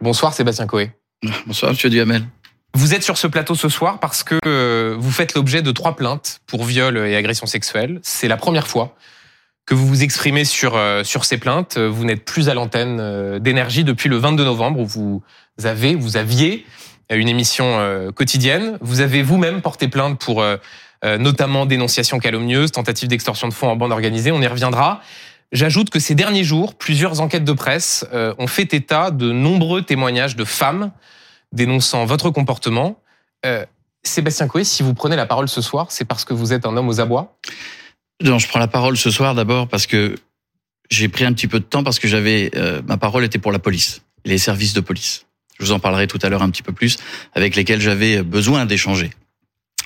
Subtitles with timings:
[0.00, 0.92] Bonsoir Sébastien Coé.
[1.46, 2.24] Bonsoir Monsieur Duhamel.
[2.74, 5.96] Vous êtes sur ce plateau ce soir parce que euh, vous faites l'objet de trois
[5.96, 7.98] plaintes pour viol et agression sexuelle.
[8.02, 8.94] C'est la première fois
[9.66, 11.78] que vous vous exprimez sur, euh, sur ces plaintes.
[11.78, 15.22] Vous n'êtes plus à l'antenne euh, d'énergie depuis le 22 novembre où vous
[15.64, 16.64] avez, vous aviez
[17.10, 17.78] une émission
[18.14, 18.76] quotidienne.
[18.82, 20.44] Vous avez vous-même porté plainte pour
[21.02, 24.30] notamment dénonciation calomnieuse, tentative d'extorsion de fonds en bande organisée.
[24.30, 25.00] On y reviendra.
[25.52, 30.36] J'ajoute que ces derniers jours, plusieurs enquêtes de presse ont fait état de nombreux témoignages
[30.36, 30.92] de femmes
[31.52, 33.00] dénonçant votre comportement.
[33.46, 33.64] Euh,
[34.02, 36.76] Sébastien Coé, si vous prenez la parole ce soir, c'est parce que vous êtes un
[36.76, 37.38] homme aux abois?
[38.22, 40.16] Non, je prends la parole ce soir d'abord parce que
[40.90, 43.52] j'ai pris un petit peu de temps parce que j'avais euh, ma parole était pour
[43.52, 45.26] la police, les services de police.
[45.58, 46.96] Je vous en parlerai tout à l'heure un petit peu plus,
[47.34, 49.10] avec lesquels j'avais besoin d'échanger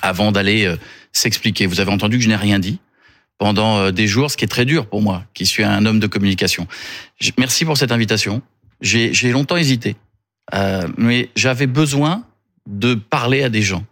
[0.02, 0.76] avant d'aller euh,
[1.12, 1.66] s'expliquer.
[1.66, 2.78] Vous avez entendu que je n'ai rien dit
[3.42, 6.06] pendant des jours, ce qui est très dur pour moi, qui suis un homme de
[6.06, 6.68] communication.
[7.38, 8.40] Merci pour cette invitation.
[8.80, 9.96] J'ai longtemps hésité.
[10.54, 12.24] Euh, mais j'avais besoin
[12.68, 13.84] de parler à des gens.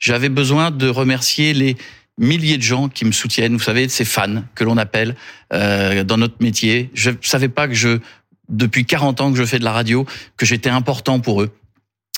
[0.00, 1.76] J'avais besoin de remercier les
[2.18, 3.52] milliers de gens qui me soutiennent.
[3.52, 5.14] Vous savez, ces fans que l'on appelle
[5.52, 6.90] euh, dans notre métier.
[6.92, 8.00] Je savais pas que je,
[8.48, 10.04] depuis 40 ans que je fais de la radio,
[10.36, 11.54] que j'étais important pour eux.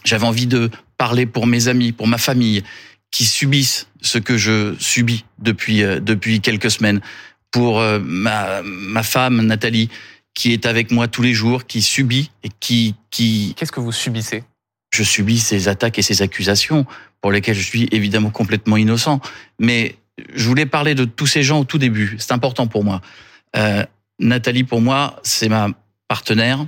[0.06, 2.62] J'avais envie de parler pour mes amis, pour ma famille,
[3.10, 7.00] qui subissent ce que je subis depuis euh, depuis quelques semaines.
[7.50, 9.88] Pour euh, ma, ma femme Nathalie,
[10.34, 12.94] qui est avec moi tous les jours, qui subit et qui...
[13.10, 13.54] qui...
[13.56, 14.44] Qu'est-ce que vous subissez?
[14.92, 16.84] Je subis ces attaques et ces accusations
[17.20, 19.20] pour lesquelles je suis évidemment complètement innocent.
[19.58, 19.96] Mais
[20.34, 22.16] je voulais parler de tous ces gens au tout début.
[22.18, 23.00] C'est important pour moi.
[23.56, 23.84] Euh,
[24.18, 25.70] Nathalie, pour moi, c'est ma
[26.06, 26.66] partenaire.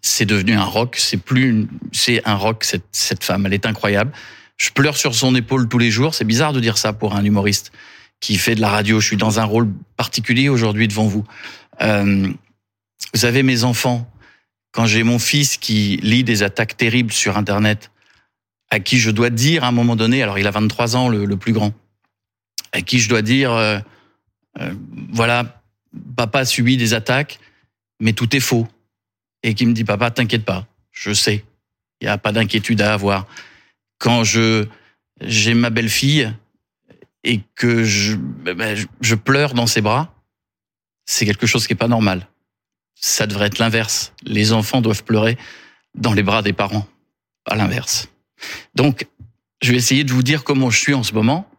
[0.00, 0.96] C'est devenu un rock.
[0.98, 3.44] C'est plus, c'est un rock cette, cette femme.
[3.44, 4.12] Elle est incroyable.
[4.60, 6.14] Je pleure sur son épaule tous les jours.
[6.14, 7.72] C'est bizarre de dire ça pour un humoriste
[8.20, 9.00] qui fait de la radio.
[9.00, 11.24] Je suis dans un rôle particulier aujourd'hui devant vous.
[11.80, 12.28] Euh,
[13.14, 14.06] vous savez, mes enfants,
[14.72, 17.90] quand j'ai mon fils qui lit des attaques terribles sur Internet,
[18.68, 21.36] à qui je dois dire à un moment donné, alors il a 23 ans, le,
[21.38, 21.72] plus grand,
[22.72, 23.78] à qui je dois dire, euh,
[24.60, 24.74] euh,
[25.10, 25.62] voilà,
[26.16, 27.38] papa a subi des attaques,
[27.98, 28.68] mais tout est faux.
[29.42, 31.46] Et qui me dit, papa, t'inquiète pas, je sais,
[32.02, 33.26] il n'y a pas d'inquiétude à avoir.
[34.00, 34.66] Quand je
[35.20, 36.34] j'ai ma belle-fille
[37.22, 40.12] et que je, ben, je pleure dans ses bras,
[41.04, 42.26] c'est quelque chose qui est pas normal
[43.00, 44.12] ça devrait être l'inverse.
[44.22, 45.38] Les enfants doivent pleurer
[45.94, 46.86] dans les bras des parents,
[47.46, 48.08] à l'inverse.
[48.74, 49.06] Donc,
[49.62, 51.50] je vais essayer de vous dire comment je suis en ce moment.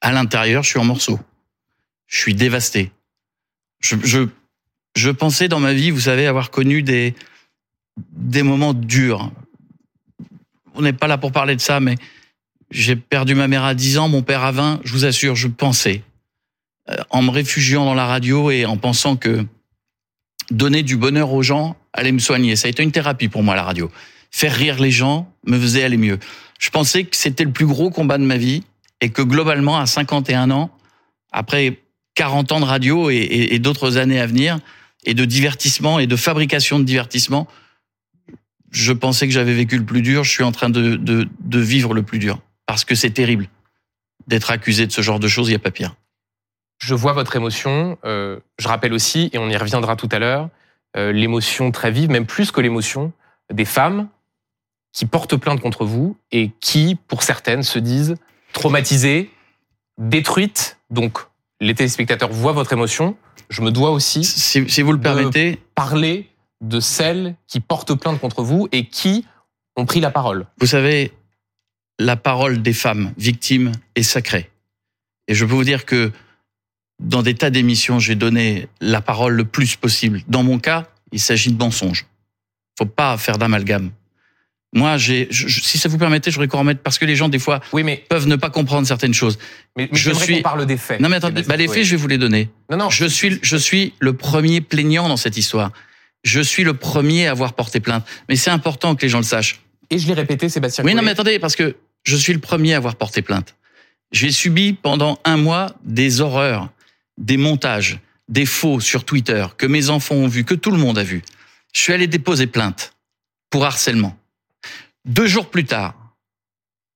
[0.00, 1.18] À l'intérieur, je suis en morceaux.
[2.06, 2.92] Je suis dévasté.
[3.80, 4.28] Je, je,
[4.94, 7.14] je pensais dans ma vie, vous savez, avoir connu des,
[8.12, 9.32] des moments durs.
[10.74, 11.96] On n'est pas là pour parler de ça, mais
[12.70, 14.80] j'ai perdu ma mère à 10 ans, mon père à 20.
[14.84, 16.02] Je vous assure, je pensais,
[16.90, 19.46] euh, en me réfugiant dans la radio et en pensant que
[20.50, 22.56] donner du bonheur aux gens allait me soigner.
[22.56, 23.90] Ça a été une thérapie pour moi, la radio.
[24.30, 26.18] Faire rire les gens me faisait aller mieux.
[26.58, 28.62] Je pensais que c'était le plus gros combat de ma vie
[29.00, 30.70] et que globalement, à 51 ans,
[31.30, 31.78] après
[32.14, 34.58] 40 ans de radio et, d'autres années à venir,
[35.04, 37.46] et de divertissement et de fabrication de divertissement,
[38.74, 40.24] je pensais que j'avais vécu le plus dur.
[40.24, 42.40] Je suis en train de, de vivre le plus dur.
[42.66, 43.48] Parce que c'est terrible
[44.26, 45.94] d'être accusé de ce genre de choses, il n'y a pas pire
[46.84, 47.98] je vois votre émotion.
[48.04, 50.48] Euh, je rappelle aussi, et on y reviendra tout à l'heure,
[50.96, 53.12] euh, l'émotion très vive, même plus que l'émotion,
[53.52, 54.08] des femmes
[54.92, 58.16] qui portent plainte contre vous et qui, pour certaines, se disent
[58.52, 59.30] traumatisées,
[59.98, 60.78] détruites.
[60.90, 61.18] Donc,
[61.60, 63.16] les téléspectateurs voient votre émotion.
[63.48, 66.28] Je me dois aussi, si, vous le permettez, parler
[66.68, 69.24] de celles qui portent plainte contre vous et qui
[69.76, 70.46] ont pris la parole.
[70.58, 71.12] Vous savez,
[71.98, 74.50] la parole des femmes victimes est sacrée.
[75.28, 76.12] Et je peux vous dire que
[77.00, 80.22] dans des tas d'émissions, j'ai donné la parole le plus possible.
[80.28, 82.06] Dans mon cas, il s'agit de mensonges.
[82.78, 83.90] Faut pas faire d'amalgame.
[84.74, 87.38] Moi, j'ai, si ça vous permettait, je voudrais qu'on remette parce que les gens des
[87.38, 89.38] fois oui, mais, peuvent ne pas comprendre certaines choses.
[89.76, 90.42] Mais, je suis.
[90.42, 91.00] parle des faits.
[91.00, 92.50] Non, mais attendez, bah, les faits, je vais vous les donner.
[92.70, 92.90] Non, non.
[92.90, 95.70] Je suis, je suis le premier plaignant dans cette histoire.
[96.24, 98.04] Je suis le premier à avoir porté plainte.
[98.28, 99.60] Mais c'est important que les gens le sachent.
[99.90, 100.84] Et je l'ai répété, Sébastien.
[100.84, 103.54] Oui, non, mais attendez, parce que je suis le premier à avoir porté plainte.
[104.12, 106.70] J'ai subi pendant un mois des horreurs
[107.18, 107.98] des montages,
[108.28, 111.22] des faux sur Twitter que mes enfants ont vu, que tout le monde a vu.
[111.72, 112.94] Je suis allé déposer plainte
[113.50, 114.16] pour harcèlement.
[115.04, 115.94] Deux jours plus tard,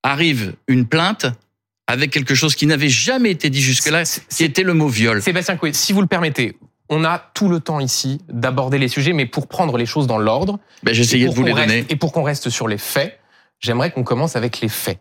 [0.02, 1.26] arrive une plainte
[1.86, 5.22] avec quelque chose qui n'avait jamais été dit jusque-là, qui était le mot viol.
[5.22, 6.56] Sébastien Coué, si vous le permettez,
[6.88, 10.18] on a tout le temps ici d'aborder les sujets, mais pour prendre les choses dans
[10.18, 10.58] l'ordre.
[10.82, 11.84] Ben, J'essayais de vous les donner.
[11.88, 13.18] et pour qu'on reste sur les faits,
[13.60, 14.98] j'aimerais qu'on commence avec les faits.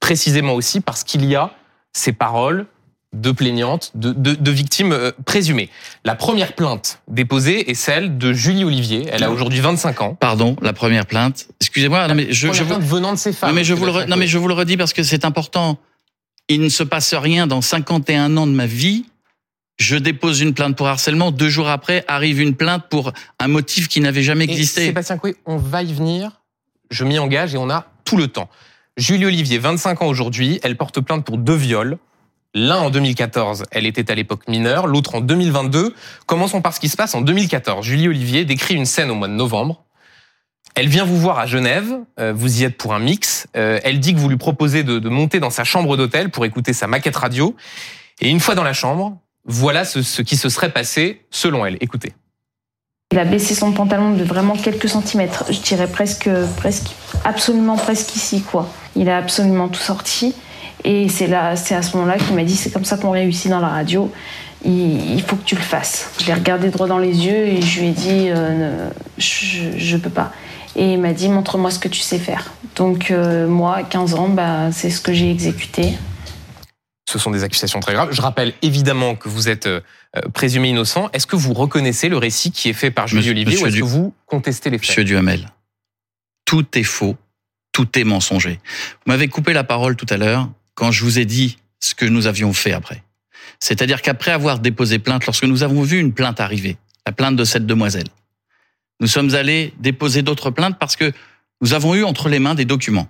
[0.00, 1.52] Précisément aussi parce qu'il y a
[1.92, 2.66] ces paroles
[3.12, 5.68] de plaignantes, de, de, de victimes euh, présumées.
[6.04, 9.06] La première plainte déposée est celle de Julie Olivier.
[9.10, 10.14] Elle a aujourd'hui 25 ans.
[10.14, 11.48] Pardon, la première plainte.
[11.60, 13.50] Excusez-moi, non mais je, vous, venant de ces femmes.
[13.50, 15.78] non mais je vous le, non mais je vous le redis parce que c'est important.
[16.48, 19.06] Il ne se passe rien dans 51 ans de ma vie.
[19.80, 21.30] Je dépose une plainte pour harcèlement.
[21.30, 24.84] Deux jours après, arrive une plainte pour un motif qui n'avait jamais Et existé.
[24.84, 26.42] Sébastien Coué, on va y venir.
[26.90, 28.50] Je m'y engage et on a tout le temps.
[28.98, 31.96] Julie Olivier, 25 ans aujourd'hui, elle porte plainte pour deux viols.
[32.52, 35.94] L'un en 2014, elle était à l'époque mineure, l'autre en 2022.
[36.26, 37.86] Commençons par ce qui se passe en 2014.
[37.86, 39.84] Julie Olivier décrit une scène au mois de novembre.
[40.74, 43.46] Elle vient vous voir à Genève, euh, vous y êtes pour un mix.
[43.56, 46.44] Euh, elle dit que vous lui proposez de, de monter dans sa chambre d'hôtel pour
[46.44, 47.56] écouter sa maquette radio.
[48.20, 51.76] Et une fois dans la chambre, voilà ce, qui se serait passé selon elle.
[51.80, 52.12] Écoutez.
[53.12, 56.90] Il a baissé son pantalon de vraiment quelques centimètres, je dirais presque, presque,
[57.24, 58.68] absolument presque ici, quoi.
[58.94, 60.34] Il a absolument tout sorti.
[60.84, 63.50] Et c'est là, c'est à ce moment-là qu'il m'a dit c'est comme ça qu'on réussit
[63.50, 64.10] dans la radio.
[64.64, 66.10] Il, faut que tu le fasses.
[66.20, 70.10] Je l'ai regardé droit dans les yeux et je lui ai dit euh, ne- peux
[70.10, 70.32] pas.
[70.76, 72.52] Et il m'a dit montre-moi ce que tu sais faire.
[72.76, 75.94] Donc euh, moi, à 15 ans, bah, c'est ce que j'ai exécuté.
[77.10, 78.12] Ce sont des accusations très graves.
[78.12, 79.80] Je rappelle évidemment que vous êtes euh,
[80.16, 81.10] euh, présumé innocent.
[81.12, 83.74] Est-ce que vous reconnaissez le récit qui est fait par Julie Olivier monsieur ou est-ce
[83.74, 84.88] Du- que vous contestez les faits?
[84.90, 85.48] Monsieur Duhamel,
[86.44, 87.16] tout est faux,
[87.72, 88.60] tout est mensonger.
[89.04, 92.04] Vous m'avez coupé la parole tout à l'heure quand je vous ai dit ce que
[92.06, 93.02] nous avions fait après.
[93.58, 97.44] C'est-à-dire qu'après avoir déposé plainte, lorsque nous avons vu une plainte arriver, la plainte de
[97.44, 98.06] cette demoiselle,
[99.00, 101.12] nous sommes allés déposer d'autres plaintes parce que
[101.60, 103.08] nous avons eu entre les mains des documents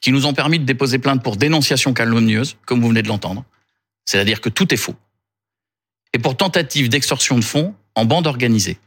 [0.00, 3.44] qui nous ont permis de déposer plainte pour dénonciation calomnieuse, comme vous venez de l'entendre.
[4.04, 4.96] C'est-à-dire que tout est faux.
[6.12, 8.78] Et pour tentative d'extorsion de fonds en bande organisée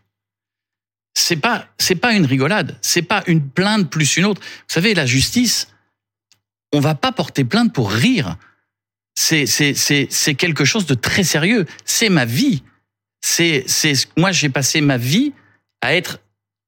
[1.18, 4.42] c'est pas c'est pas une rigolade, c'est pas une plainte plus une autre.
[4.42, 5.68] Vous savez, la justice,
[6.72, 8.38] on va pas porter plainte pour rire.
[9.16, 11.66] C'est c'est c'est quelque chose de très sérieux.
[11.86, 12.62] C'est ma vie.
[13.22, 15.34] C'est c'est moi j'ai passé ma vie
[15.82, 16.20] à être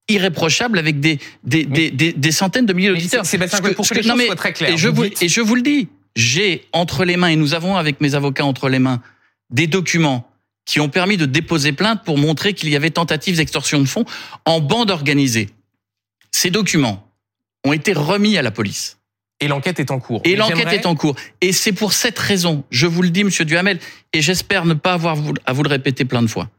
[0.09, 3.25] irréprochable avec des des des, des, des centaines de milliers d'auditeurs.
[3.25, 4.71] Sébastien que- pour ce que les que- non, choses mais- soient très claires.
[4.73, 7.53] Et je vous dites- et je vous le dis, j'ai entre les mains, et nous
[7.53, 9.01] avons avec mes avocats entre les mains,
[9.49, 10.29] des documents
[10.65, 14.05] qui ont permis de déposer plainte pour montrer qu'il y avait tentative d'extorsion de fonds
[14.45, 15.49] en bande organisée.
[16.31, 17.07] Ces documents
[17.65, 18.97] ont été remis à la police.
[19.41, 20.21] Et l'enquête est en cours.
[20.25, 21.15] Et l'enquête est en cours.
[21.41, 23.79] Et c'est pour cette raison, je vous le dis, monsieur Duhamel,
[24.13, 26.49] et j'espère ne pas avoir à vous le répéter plein de fois.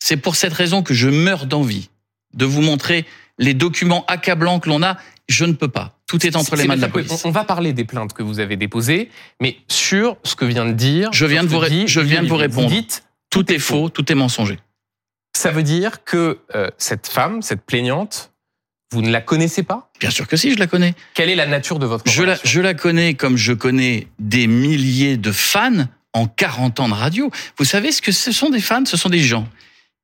[0.00, 1.88] C'est pour cette raison que je meurs d'envie
[2.34, 3.06] de vous montrer
[3.38, 4.96] les documents accablants que l'on a.
[5.28, 5.98] Je ne peux pas.
[6.06, 7.24] Tout est entre les mains de la police.
[7.24, 9.08] On va parler des plaintes que vous avez déposées,
[9.40, 11.10] mais sur ce que vient de dire.
[11.12, 12.68] Je viens de vous dit je viens de vous répondre.
[12.68, 14.58] Vous dites, Tout est faux, tout est mensonger.
[15.34, 18.30] ça veut dire que euh, cette femme, cette plaignante,
[18.92, 19.90] vous ne la connaissez pas?
[20.00, 20.94] Bien sûr que si, je la connais.
[21.14, 24.46] Quelle est la nature de votre Je la, je la connais comme je connais des
[24.46, 27.30] milliers de fans en 40 ans de radio.
[27.56, 28.84] Vous savez ce que ce sont des fans?
[28.84, 29.48] Ce sont des gens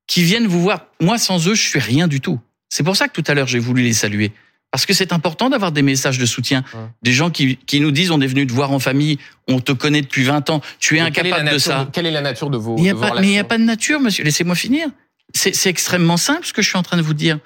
[0.08, 0.86] qui viennent vous voir.
[1.00, 2.40] Moi, sans eux, je suis rien du tout.
[2.68, 4.32] C'est pour ça que tout à l'heure, j'ai voulu les saluer.
[4.70, 6.64] Parce que c'est important d'avoir des messages de soutien.
[6.74, 6.80] Ouais.
[7.02, 9.72] Des gens qui, qui nous disent, on est venu te voir en famille, on te
[9.72, 11.88] connaît depuis 20 ans, tu es incapable de ça.
[11.92, 13.44] Quelle est la nature de vos, Il y a de vos mais il n'y a
[13.44, 14.24] pas de nature, monsieur.
[14.24, 14.88] Laissez-moi finir.
[15.34, 17.38] C'est c'est extrêmement simple ce que je suis en train de vous dire.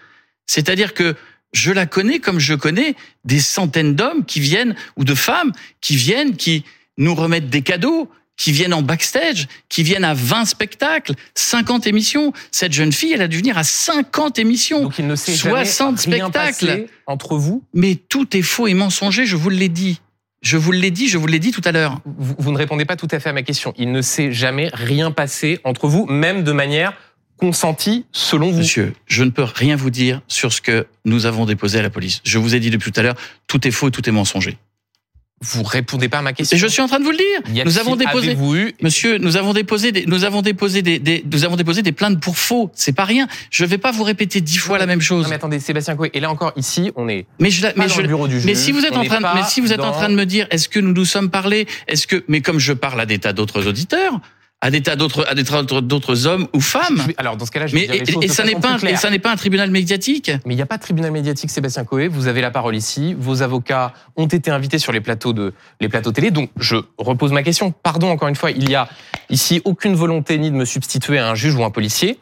[0.47, 1.15] C'est-à-dire que
[1.53, 5.97] je la connais comme je connais des centaines d'hommes qui viennent, ou de femmes, qui
[5.97, 6.65] viennent, qui
[6.97, 8.08] nous remettent des cadeaux,
[8.43, 12.33] qui viennent en backstage, qui viennent à 20 spectacles, 50 émissions.
[12.50, 14.82] Cette jeune fille, elle a dû venir à 50 émissions.
[14.82, 16.67] Donc il ne s'est jamais 60 rien spectacles.
[16.67, 17.63] passé entre vous.
[17.72, 20.01] Mais tout est faux et mensonger, je vous l'ai dit.
[20.41, 22.01] Je vous l'ai dit, je vous l'ai dit tout à l'heure.
[22.05, 22.34] vous.
[22.37, 23.75] Vous ne répondez pas tout à fait à ma question.
[23.79, 26.94] Il ne s'est jamais rien passé entre vous, même de manière
[27.37, 28.58] consentie selon vous.
[28.58, 31.91] Monsieur, je ne peux rien vous dire sur ce que nous avons déposé à la
[31.91, 32.20] police.
[32.25, 34.58] Je vous ai dit depuis tout à l'heure, tout est faux et tout est mensonger.
[35.44, 36.56] Vous répondez pas à ma question.
[36.56, 37.65] Et je suis en train de vous le dire.
[37.65, 41.44] Nous avons déposé, eu monsieur, nous avons déposé des, nous avons déposé des, des- nous
[41.44, 42.70] avons déposé des plaintes pour faux.
[42.75, 43.27] C'est pas rien.
[43.51, 45.25] Je vais pas vous répéter dix fois la même chose.
[45.25, 46.11] Non, mais attendez, Sébastien Coué.
[46.15, 48.29] Et là encore, ici, on est Mais je, la- pas mais dans je, le bureau
[48.29, 48.46] du juge.
[48.46, 50.27] mais si vous êtes en train, de, mais si vous êtes en train de me
[50.27, 53.19] dire, est-ce que nous nous sommes parlé, est-ce que, mais comme je parle à des
[53.19, 54.20] tas d'autres auditeurs,
[54.64, 57.02] à des tas d'autres, à des tas d'autres- d'autres hommes ou femmes.
[57.16, 58.54] Alors, dans ce cas-là, je Mais vais dire les et, choses et de ça n'est
[58.54, 60.31] pas, un, et ça n'est pas un tribunal médiatique?
[60.46, 62.06] Mais il n'y a pas de tribunal médiatique, Sébastien Coé.
[62.06, 63.14] Vous avez la parole ici.
[63.19, 66.31] Vos avocats ont été invités sur les plateaux de les plateaux télé.
[66.31, 67.72] Donc, je repose ma question.
[67.72, 68.88] Pardon, encore une fois, il y a
[69.31, 72.19] ici aucune volonté ni de me substituer à un juge ou un policier.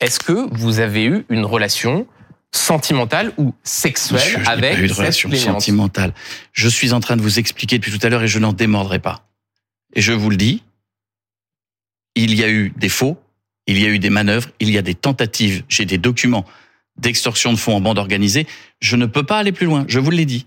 [0.00, 2.06] Est-ce que vous avez eu une relation
[2.50, 6.12] sentimentale ou sexuelle Monsieur, je avec pas eu de cette relation sentimentale.
[6.52, 8.98] Je suis en train de vous expliquer depuis tout à l'heure et je n'en démordrai
[8.98, 9.26] pas.
[9.94, 10.62] Et je vous le dis,
[12.14, 13.16] il y a eu des faux,
[13.66, 16.44] il y a eu des manœuvres, il y a des tentatives, j'ai des documents
[16.96, 18.46] d'extorsion de fonds en bande organisée.
[18.80, 20.46] Je ne peux pas aller plus loin, je vous l'ai dit.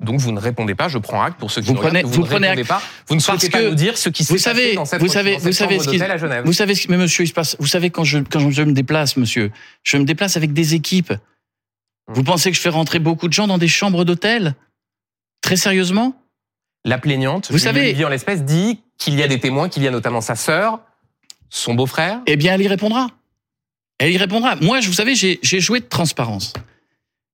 [0.00, 2.14] Donc vous ne répondez pas, je prends acte pour ceux qui Vous nous prenez- regardent,
[2.14, 2.80] vous ne prenez répondez pas.
[3.08, 5.38] Vous ne souhaitez pas nous dire ce qui s'est passé dans cette, vous savez, dans
[5.38, 6.44] cette vous savez ce qui- à Genève.
[6.44, 7.56] Vous savez, ce qui- mais monsieur, il se passe.
[7.58, 9.50] Vous savez quand je quand je me déplace, monsieur,
[9.82, 11.14] je me déplace avec des équipes.
[12.06, 14.54] Vous pensez que je fais rentrer beaucoup de gens dans des chambres d'hôtel?
[15.40, 16.14] Très sérieusement?
[16.84, 19.88] La plaignante, Vous Julie savez- en l'espèce, dit qu'il y a des témoins, qu'il y
[19.88, 20.80] a notamment sa sœur,
[21.50, 22.20] son beau-frère.
[22.26, 23.08] Eh bien, elle y répondra.
[23.98, 24.56] Elle y répondra.
[24.56, 26.52] Moi, je- vous savez, j'ai joué de transparence.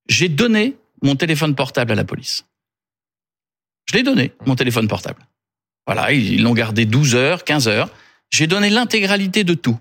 [0.08, 2.44] J'ai donné mon téléphone portable à la police.
[3.90, 5.20] Je l'ai donné, mon téléphone portable.
[5.86, 7.90] Voilà, ils l'ont gardé 12 heures, 15 heures.
[8.30, 9.78] J'ai donné l'intégralité de tout.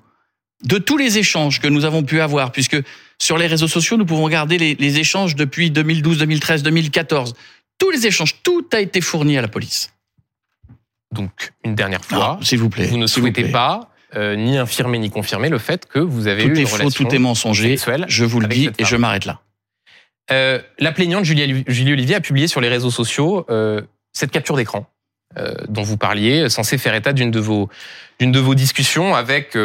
[0.66, 2.78] De tous les échanges que nous avons pu avoir, puisque
[3.20, 7.34] sur les réseaux sociaux, nous pouvons garder les, les échanges depuis 2012, 2013, 2014.
[7.78, 9.94] Tous les échanges, tout a été fourni à la police.
[11.12, 12.88] Donc, une dernière fois, Ah, S'il vous plaît.
[12.88, 13.52] vous ne vous souhaitez plaît.
[13.52, 16.66] pas euh, ni infirmer ni confirmer le fait que vous avez eu Tout une est
[16.66, 17.78] faux, relation tout est mensonger.
[18.08, 19.42] Je vous le dis et je m'arrête là.
[20.32, 23.82] Euh, la plaignante Julie, Julie Olivier a publié sur les réseaux sociaux euh,
[24.14, 24.88] cette capture d'écran
[25.68, 27.68] dont vous parliez, censée faire état d'une de vos
[28.20, 29.58] d'une de vos discussions avec,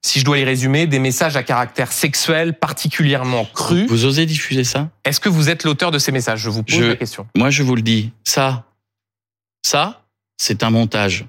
[0.00, 3.86] si je dois les résumer, des messages à caractère sexuel particulièrement crus.
[3.90, 4.88] Vous osez diffuser ça?
[5.04, 6.40] Est-ce que vous êtes l'auteur de ces messages?
[6.40, 7.26] Je vous pose Je- la question.
[7.36, 8.64] Moi, je vous le dis, ça,
[9.62, 10.02] ça,
[10.38, 11.26] c'est un montage.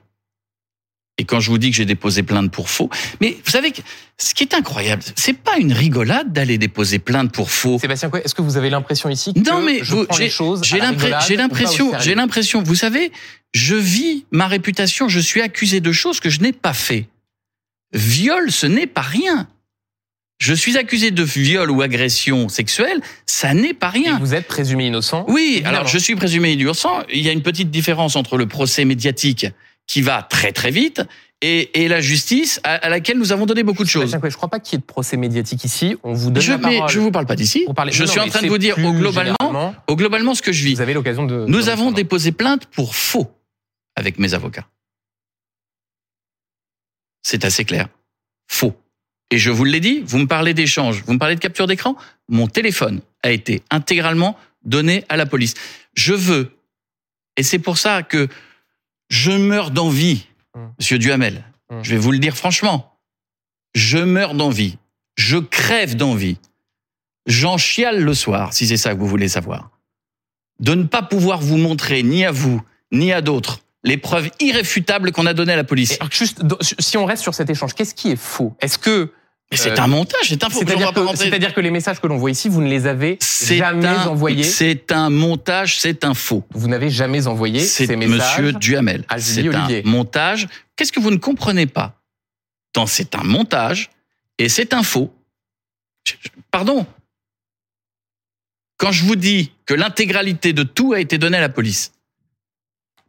[1.19, 2.89] Et quand je vous dis que j'ai déposé plainte pour faux,
[3.21, 3.81] mais vous savez que
[4.19, 7.79] ce qui est incroyable, c'est pas une rigolade d'aller déposer plainte pour faux.
[7.79, 10.61] Sébastien est-ce que vous avez l'impression ici que Non, mais je vous- prends les choses
[10.63, 13.11] J'ai l'impression, j'ai l'impression, vous savez,
[13.53, 17.07] je vis ma réputation, je suis accusé de choses que je n'ai pas fait.
[17.93, 19.47] Viol, ce n'est pas rien.
[20.39, 24.19] Je suis accusé de viol ou agression sexuelle, ça n'est pas Et rien.
[24.19, 25.77] vous êtes présumé innocent Oui, Évidemment.
[25.77, 27.01] alors je suis présumé innocent.
[27.11, 29.47] Il y a une petite différence entre le procès médiatique
[29.87, 31.01] qui va très très vite
[31.41, 34.09] et, et la justice à, à laquelle nous avons donné beaucoup de choses.
[34.11, 35.95] Je ne crois pas qu'il y ait de procès médiatique ici.
[36.03, 36.89] On vous donne Je, la mais parole.
[36.89, 37.65] je vous parle pas d'ici.
[37.67, 40.51] Je Non, suis en mais train de vous dire au globalement, au globalement ce que
[40.51, 40.75] je vis.
[40.75, 41.45] Vous avez l'occasion de.
[41.47, 43.31] Nous de avons déposé plainte pour faux
[43.95, 44.67] avec mes avocats.
[47.23, 47.87] C'est assez clair.
[48.47, 48.73] Faux.
[49.29, 51.97] Et je vous l'ai dit, vous me parlez d'échange, vous me parlez de capture d'écran,
[52.29, 55.53] mon téléphone a été intégralement donné à la police.
[55.95, 56.51] Je veux,
[57.35, 58.29] et c'est pour ça que
[59.09, 60.71] je meurs d'envie, Hum.
[60.79, 61.83] monsieur Duhamel, Hum.
[61.83, 62.97] je vais vous le dire franchement,
[63.75, 64.77] je meurs d'envie,
[65.15, 66.37] je crève d'envie,
[67.25, 69.71] j'en chiale le soir, si c'est ça que vous voulez savoir
[70.59, 75.11] de ne pas pouvoir vous montrer, ni à vous, ni à d'autres, les preuves irréfutables
[75.11, 75.91] qu'on a données à la police.
[75.91, 76.41] Et juste,
[76.79, 78.55] si on reste sur cet échange, qu'est-ce qui est faux?
[78.59, 79.11] Est-ce que.
[79.51, 80.59] Mais c'est euh, un montage, c'est un faux.
[81.15, 84.43] C'est-à-dire que, les messages que l'on voit ici, vous ne les avez jamais un- envoyés.
[84.43, 86.43] C'est un montage, c'est un faux.
[86.51, 88.39] Vous n'avez jamais envoyé C'est ces messages.
[88.41, 89.05] Monsieur Duhamel.
[89.17, 90.47] C'est un montage.
[90.75, 92.01] Qu'est-ce que vous ne comprenez pas
[92.73, 93.89] Dans c'est un montage
[94.37, 95.13] et c'est un faux?
[96.51, 96.85] Pardon.
[98.77, 101.93] Quand je vous dis que l'intégralité de tout a été donnée à la police,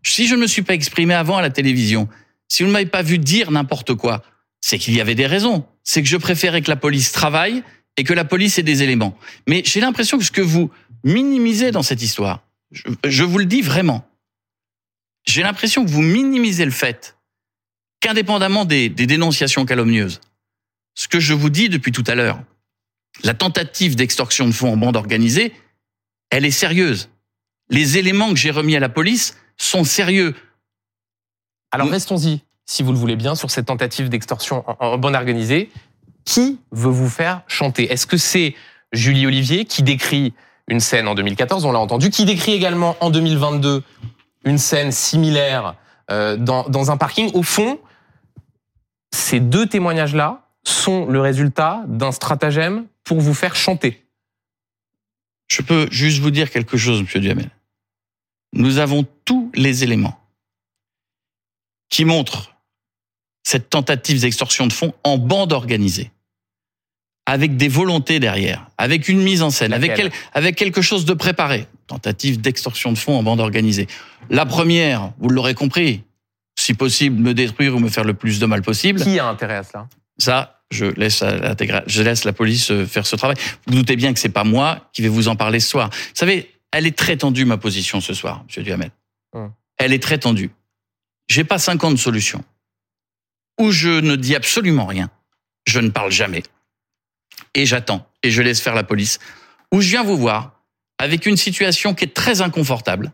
[0.05, 2.09] si je ne me suis pas exprimé avant à la télévision,
[2.49, 4.23] si vous ne m'avez pas vu dire n'importe quoi,
[4.61, 5.67] c'est qu'il y avait des raisons.
[5.89, 7.65] C'est que je préférais que la police travaille
[7.97, 9.17] et que la police ait des éléments.
[9.47, 10.71] Mais j'ai l'impression que ce que vous
[11.03, 12.43] minimisez dans cette histoire,
[12.73, 14.07] je, je vous le dis vraiment,
[15.27, 17.17] j'ai l'impression que vous minimisez le fait
[18.01, 20.21] qu'indépendamment des, des dénonciations calomnieuses,
[20.95, 22.43] ce que je vous dis depuis tout à l'heure,
[23.25, 25.55] la tentative d'extorsion de fonds en bande organisée,
[26.29, 27.09] elle est sérieuse.
[27.71, 30.37] Les éléments que j'ai remis à la police sont sérieux.
[31.71, 35.71] Alors restons-y, si vous le voulez bien, sur cette tentative d'extorsion en, en bande organisée.
[36.25, 37.91] Qui veut vous faire chanter?
[37.91, 38.55] Est-ce que c'est
[38.93, 40.35] Julie Olivier qui décrit
[40.69, 43.83] une scène en 2014, on l'a entendu, qui décrit également en 2022
[44.45, 45.77] une scène similaire
[46.11, 47.31] euh, dans, dans un parking?
[47.33, 47.81] Au fond,
[49.13, 54.05] ces deux témoignages-là sont le résultat d'un stratagème pour vous faire chanter.
[55.47, 57.49] Je peux juste vous dire quelque chose, Monsieur Duhamel.
[58.53, 60.21] Nous avons tous les éléments
[61.89, 62.58] qui montrent
[63.49, 66.11] cette tentative d'extorsion de fonds en bande organisée,
[67.25, 71.07] avec des volontés derrière, avec une mise en scène, avec, Laquelle quel- avec quelque chose
[71.07, 71.67] de préparé.
[71.87, 73.87] Tentative d'extorsion de fonds en bande organisée.
[74.29, 76.03] La première, vous l'aurez compris,
[76.59, 79.01] si possible, me détruire ou me faire le plus de mal possible.
[79.03, 79.89] Qui a intérêt à cela?
[80.19, 81.25] Ça, je laisse,
[81.87, 83.37] je la police euh, faire ce travail.
[83.39, 85.89] Vous, vous doutez bien que c'est pas moi qui vais vous en parler ce soir.
[85.91, 88.91] Vous savez, elle est très tendue, ma position ce soir, Monsieur Duhamel.
[89.33, 89.51] Hum.
[89.79, 90.51] Elle est très tendue.
[91.29, 92.45] J'ai pas 50 solutions.
[93.59, 95.11] Ou je ne dis absolument rien.
[95.67, 96.43] Je ne parle jamais.
[97.55, 98.09] Et j'attends.
[98.23, 99.19] Et je laisse faire la police.
[99.73, 100.63] Ou je viens vous voir
[100.99, 103.13] avec une situation qui est très inconfortable,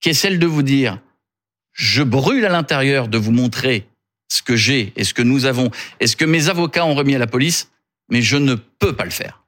[0.00, 1.00] qui est celle de vous dire,
[1.72, 3.88] je brûle à l'intérieur de vous montrer
[4.28, 7.14] ce que j'ai et ce que nous avons et ce que mes avocats ont remis
[7.14, 7.70] à la police,
[8.08, 9.44] mais je ne peux pas le faire.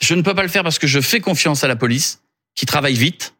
[0.00, 2.22] Je ne peux pas le faire parce que je fais confiance à la police,
[2.54, 3.34] qui travaille vite,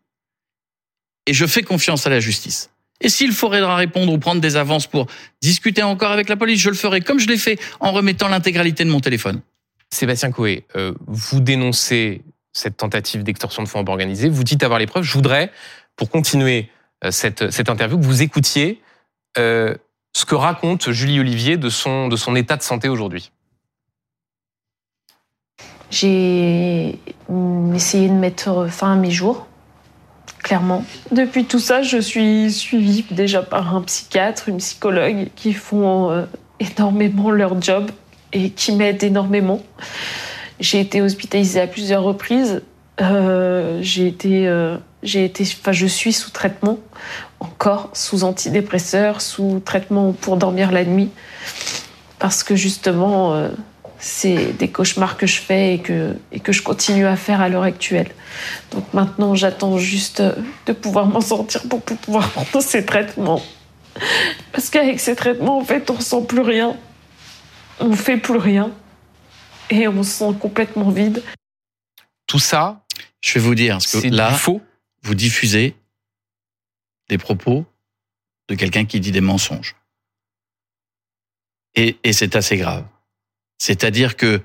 [1.26, 2.70] et je fais confiance à la justice.
[3.00, 5.06] Et s'il faudra répondre ou prendre des avances pour
[5.42, 8.84] discuter encore avec la police, je le ferai comme je l'ai fait en remettant l'intégralité
[8.84, 9.40] de mon téléphone.
[9.90, 12.22] Sébastien Coé, euh, vous dénoncez
[12.52, 15.04] cette tentative d'extorsion de fonds organisés, vous dites avoir les preuves.
[15.04, 15.50] Je voudrais,
[15.96, 16.70] pour continuer
[17.04, 18.80] euh, cette, cette interview, que vous écoutiez
[19.38, 19.74] euh,
[20.12, 23.32] ce que raconte Julie Olivier de son, de son état de santé aujourd'hui.
[25.90, 26.98] J'ai
[27.74, 29.46] essayé de mettre fin à mes jours,
[30.44, 30.84] clairement.
[31.10, 36.26] Depuis tout ça, je suis suivie déjà par un psychiatre, une psychologue qui font euh,
[36.60, 37.90] énormément leur job
[38.32, 39.60] et qui m'aident énormément.
[40.60, 42.62] J'ai été hospitalisée à plusieurs reprises.
[43.00, 46.78] Euh, j'ai été, euh, j'ai été, enfin, je suis sous traitement
[47.40, 51.10] encore, sous antidépresseurs, sous traitement pour dormir la nuit,
[52.18, 53.48] parce que justement,
[54.04, 57.48] c'est des cauchemars que je fais et que, et que je continue à faire à
[57.48, 58.14] l'heure actuelle.
[58.70, 60.22] Donc maintenant, j'attends juste
[60.66, 63.42] de pouvoir m'en sortir pour, pour pouvoir prendre ces traitements.
[64.52, 66.76] Parce qu'avec ces traitements, en fait, on ressent plus rien.
[67.80, 68.72] On fait plus rien.
[69.70, 71.22] Et on se sent complètement vide.
[72.26, 72.84] Tout ça,
[73.22, 74.60] Je vais vous dire, parce que là, faux.
[75.02, 75.76] vous diffusez
[77.08, 77.64] des propos
[78.48, 79.76] de quelqu'un qui dit des mensonges.
[81.74, 82.84] Et, et c'est assez grave.
[83.68, 84.42] C'est-à-dire que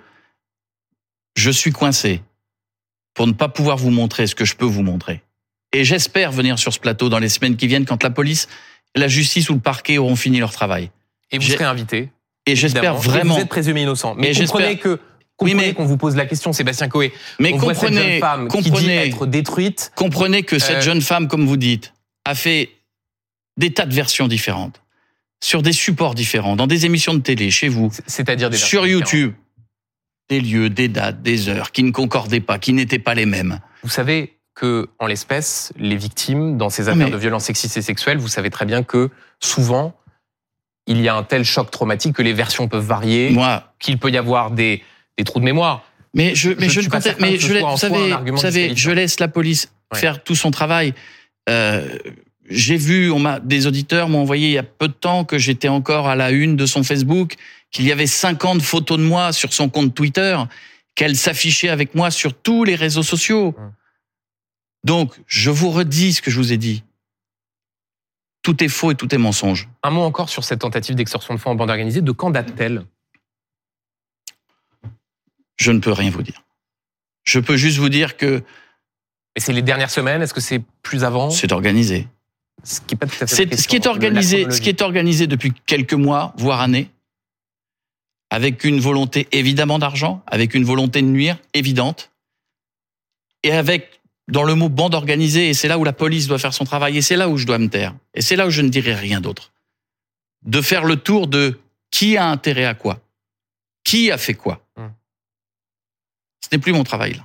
[1.35, 2.21] je suis coincé
[3.13, 5.21] pour ne pas pouvoir vous montrer ce que je peux vous montrer.
[5.73, 8.47] Et j'espère venir sur ce plateau dans les semaines qui viennent quand la police,
[8.95, 10.89] la justice ou le parquet auront fini leur travail.
[11.31, 12.09] Et vous serez invité.
[12.45, 12.95] Et j'espère.
[12.95, 13.35] Et vraiment.
[13.35, 14.15] Vous êtes présumé innocent.
[14.15, 14.89] Mais comprenez que
[15.41, 17.11] Oui, comprenez mais- qu'on vous pose la question, Sébastien Coé.
[17.39, 19.91] Mais on voit cette jeune comprenez, femme qui dit comprenez, être détruite.
[19.95, 22.69] comprenez que cette Euh, jeune femme, comme vous dites, a fait
[23.57, 24.81] des tas de versions différentes,
[25.41, 29.33] sur des supports différents, dans des émissions de télé, chez vous, C'est-à-dire sur YouTube,
[30.29, 33.59] des lieux, des dates, des heures qui ne concordaient pas, qui n'étaient pas les mêmes.
[33.83, 37.77] Vous savez que, en l'espèce, les victimes, dans ces Ah, affaires mais- de violences sexistes
[37.77, 39.95] et sexuelles, vous savez très bien que, souvent,
[40.87, 43.35] il y a un tel choc traumatique que les versions peuvent varier,
[43.79, 44.83] qu'il peut y avoir des,
[45.17, 45.83] des trous de mémoire.
[46.13, 49.19] mais je, mais Je je, suis ne mais je, vous savez, vous savez, je laisse
[49.19, 49.99] la police Ouais.
[49.99, 50.93] faire tout son travail.
[51.49, 51.97] Euh,
[52.49, 55.37] j'ai vu, on m'a, des auditeurs m'ont envoyé il y a peu de temps que
[55.37, 57.35] j'étais encore à la une de son Facebook,
[57.71, 60.37] qu'il y avait 50 photos de moi sur son compte Twitter,
[60.95, 63.55] qu'elle s'affichait avec moi sur tous les réseaux sociaux.
[63.57, 63.71] Hum.
[64.83, 66.83] Donc, je vous redis ce que je vous ai dit.
[68.41, 69.69] Tout est faux et tout est mensonge.
[69.83, 72.01] Un mot encore sur cette tentative d'extorsion de fonds en bande organisée.
[72.01, 72.85] De quand date-t-elle?
[75.57, 76.43] Je ne peux rien vous dire.
[77.25, 78.41] Je peux juste vous dire que
[79.35, 80.21] Et c'est les dernières semaines?
[80.21, 81.29] Est-ce que c'est plus avant?
[81.29, 82.07] C'est organisé.
[82.63, 84.69] Ce qui est pas tout à fait la C'est ce qui est organisé, ce qui
[84.69, 86.89] est organisé depuis quelques mois, voire années,
[88.29, 92.11] avec une volonté évidemment d'argent, avec une volonté de nuire évidente,
[93.43, 96.53] et avec dans le mot bande organisée, et c'est là où la police doit faire
[96.53, 98.61] son travail, et c'est là où je dois me taire, et c'est là où je
[98.61, 99.51] ne dirai rien d'autre,
[100.43, 102.99] de faire le tour de qui a intérêt à quoi,
[103.83, 104.61] qui a fait quoi.
[104.77, 104.91] Hum.
[106.49, 107.19] Ce n'est plus mon travail là.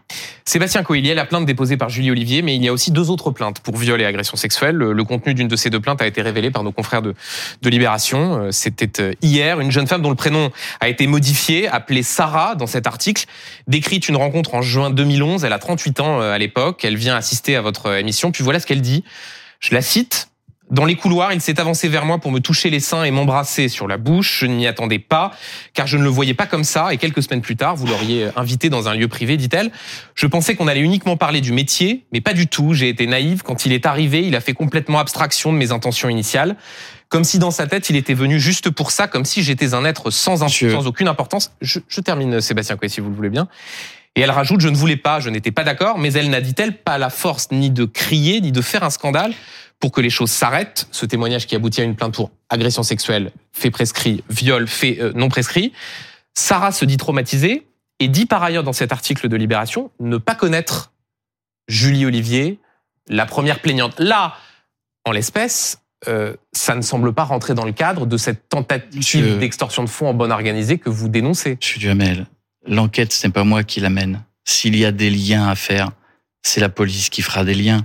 [0.44, 3.30] Sébastien a la plainte déposée par Julie Olivier, mais il y a aussi deux autres
[3.30, 4.76] plaintes pour viol et agression sexuelle.
[4.76, 7.14] Le, le contenu d'une de ces deux plaintes a été révélé par nos confrères de,
[7.62, 8.44] de Libération.
[8.44, 9.60] Euh, C'était euh, hier.
[9.60, 13.24] Une jeune femme dont le prénom a été modifié, appelée Sarah dans cet article,
[13.66, 15.44] décrit une rencontre en juin 2011.
[15.44, 16.84] Elle a 38 ans euh, à l'époque.
[16.84, 18.30] Elle vient assister à votre émission.
[18.30, 19.02] Puis voilà ce qu'elle dit.
[19.60, 20.28] Je la cite.
[20.74, 23.68] Dans les couloirs, il s'est avancé vers moi pour me toucher les seins et m'embrasser
[23.68, 24.40] sur la bouche.
[24.40, 25.30] Je n'y attendais pas,
[25.72, 26.92] car je ne le voyais pas comme ça.
[26.92, 29.70] Et quelques semaines plus tard, vous l'auriez invité dans un lieu privé, dit-elle.
[30.16, 32.72] Je pensais qu'on allait uniquement parler du métier, mais pas du tout.
[32.74, 33.44] J'ai été naïve.
[33.44, 36.56] Quand il est arrivé, il a fait complètement abstraction de mes intentions initiales.
[37.08, 39.84] Comme si dans sa tête, il était venu juste pour ça, comme si j'étais un
[39.84, 41.52] être sans, sans aucune importance.
[41.60, 43.46] Je, je termine, Sébastien Coué, si vous le voulez bien.
[44.16, 46.78] Et elle rajoute, je ne voulais pas, je n'étais pas d'accord, mais elle n'a, dit-elle,
[46.78, 49.32] pas la force ni de crier, ni de faire un scandale
[49.80, 50.88] pour que les choses s'arrêtent.
[50.90, 55.12] Ce témoignage qui aboutit à une plainte pour agression sexuelle, fait prescrit, viol, fait euh,
[55.14, 55.72] non prescrit.
[56.34, 57.66] Sarah se dit traumatisée
[58.00, 60.92] et dit par ailleurs dans cet article de Libération ne pas connaître
[61.68, 62.58] Julie Olivier,
[63.08, 63.98] la première plaignante.
[63.98, 64.36] Là,
[65.04, 69.84] en l'espèce, euh, ça ne semble pas rentrer dans le cadre de cette tentative d'extorsion
[69.84, 71.56] de fonds en bonne organisée que vous dénoncez.
[71.60, 72.26] Monsieur Duhamel,
[72.66, 74.22] l'enquête, ce n'est pas moi qui l'amène.
[74.44, 75.90] S'il y a des liens à faire,
[76.42, 77.82] c'est la police qui fera des liens.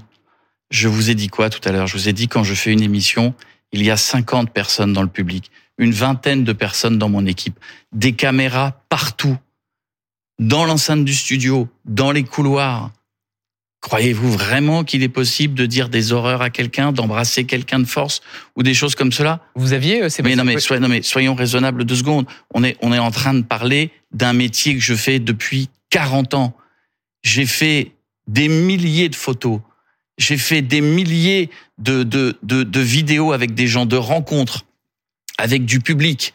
[0.69, 1.87] Je vous ai dit quoi tout à l'heure?
[1.87, 3.33] Je vous ai dit quand je fais une émission,
[3.71, 7.59] il y a 50 personnes dans le public, une vingtaine de personnes dans mon équipe,
[7.91, 9.37] des caméras partout,
[10.37, 12.91] dans l'enceinte du studio, dans les couloirs.
[13.81, 18.21] Croyez-vous vraiment qu'il est possible de dire des horreurs à quelqu'un, d'embrasser quelqu'un de force
[18.57, 19.39] ou des choses comme cela?
[19.55, 22.25] Vous aviez, euh, mais non, mais, soyons, non, mais soyons raisonnables deux secondes.
[22.53, 26.33] On est, on est en train de parler d'un métier que je fais depuis 40
[26.33, 26.57] ans.
[27.23, 27.93] J'ai fait
[28.27, 29.61] des milliers de photos.
[30.19, 34.65] J'ai fait des milliers de, de, de, de vidéos avec des gens, de rencontres,
[35.39, 36.33] avec du public,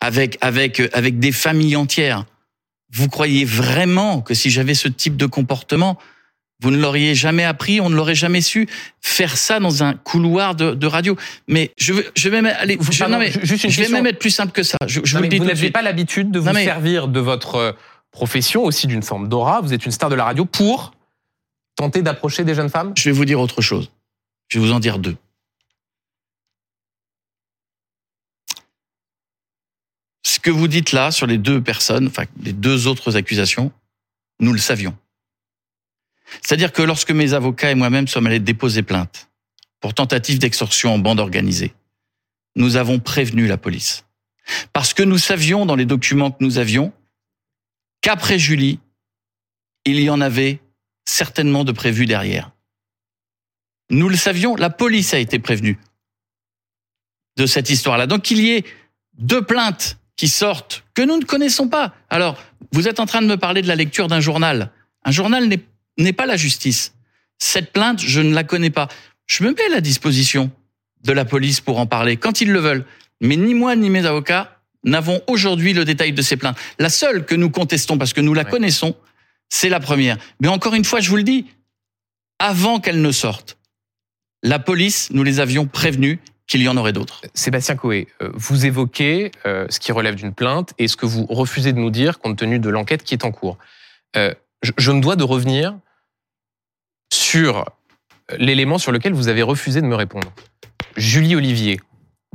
[0.00, 2.24] avec, avec, avec des familles entières.
[2.92, 5.98] Vous croyez vraiment que si j'avais ce type de comportement,
[6.60, 8.66] vous ne l'auriez jamais appris, on ne l'aurait jamais su
[9.00, 11.16] faire ça dans un couloir de, de radio?
[11.46, 13.70] Mais je vais, je vais même aller, Vous- je, pardon, non, mais ju- juste une
[13.70, 14.76] je vais même être plus simple que ça.
[14.86, 17.20] Je, je Non, vous le dis n'avez pas l'habitude de vous Non, mais- servir de
[17.20, 17.72] votre euh,
[18.10, 19.60] profession, aussi d'une forme d'aura.
[19.60, 20.90] Vous êtes une star de la radio pour
[21.78, 22.92] tenter d'approcher des jeunes femmes?
[22.96, 23.92] Je vais vous dire autre chose.
[24.48, 25.16] Je vais vous en dire deux.
[30.26, 33.72] Ce que vous dites là sur les deux personnes, enfin les deux autres accusations,
[34.40, 34.96] nous le savions.
[36.42, 39.30] C'est-à-dire que lorsque mes avocats et moi-même sommes allés déposer plainte
[39.80, 41.74] pour tentative d'extorsion en bande organisée,
[42.56, 44.04] nous avons prévenu la police.
[44.72, 46.92] Parce que nous savions dans les documents que nous avions
[48.00, 48.80] qu'après Julie,
[49.84, 50.60] il y en avait
[51.08, 52.50] certainement de prévus derrière.
[53.90, 55.78] Nous le savions, la police a été prévenue
[57.36, 58.06] de cette histoire-là.
[58.06, 58.64] Donc qu'il y ait
[59.18, 61.94] deux plaintes qui sortent que nous ne connaissons pas.
[62.10, 62.36] Alors,
[62.72, 64.70] vous êtes en train de me parler de la lecture d'un journal.
[65.04, 65.62] Un journal n'est
[65.96, 66.94] n'est pas la justice.
[67.38, 68.86] Cette plainte, je ne la connais pas.
[69.26, 70.50] Je me mets à la disposition
[71.02, 72.84] de la police pour en parler quand ils le veulent.
[73.20, 76.56] Mais ni moi ni mes avocats n'avons aujourd'hui le détail de ces plaintes.
[76.78, 78.50] La seule que nous contestons, parce que nous la Ouais.
[78.50, 78.94] connaissons,
[79.48, 80.18] c'est la première.
[80.40, 81.46] Mais encore une fois, je vous le dis,
[82.38, 83.58] avant qu'elle ne sorte,
[84.42, 87.22] la police, nous les avions prévenus qu'il y en aurait d'autres.
[87.34, 91.26] Sébastien Coé, euh, vous évoquez euh, ce qui relève d'une plainte et ce que vous
[91.26, 93.58] refusez de nous dire compte tenu de l'enquête qui est en cours.
[94.16, 94.32] Euh,
[94.62, 95.76] je, je me dois de revenir
[97.12, 97.66] sur
[98.38, 100.32] l'élément sur lequel vous avez refusé de me répondre.
[100.96, 101.80] Julie Olivier,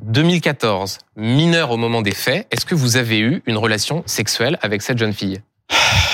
[0.03, 4.81] 2014, mineure au moment des faits, est-ce que vous avez eu une relation sexuelle avec
[4.81, 5.41] cette jeune fille?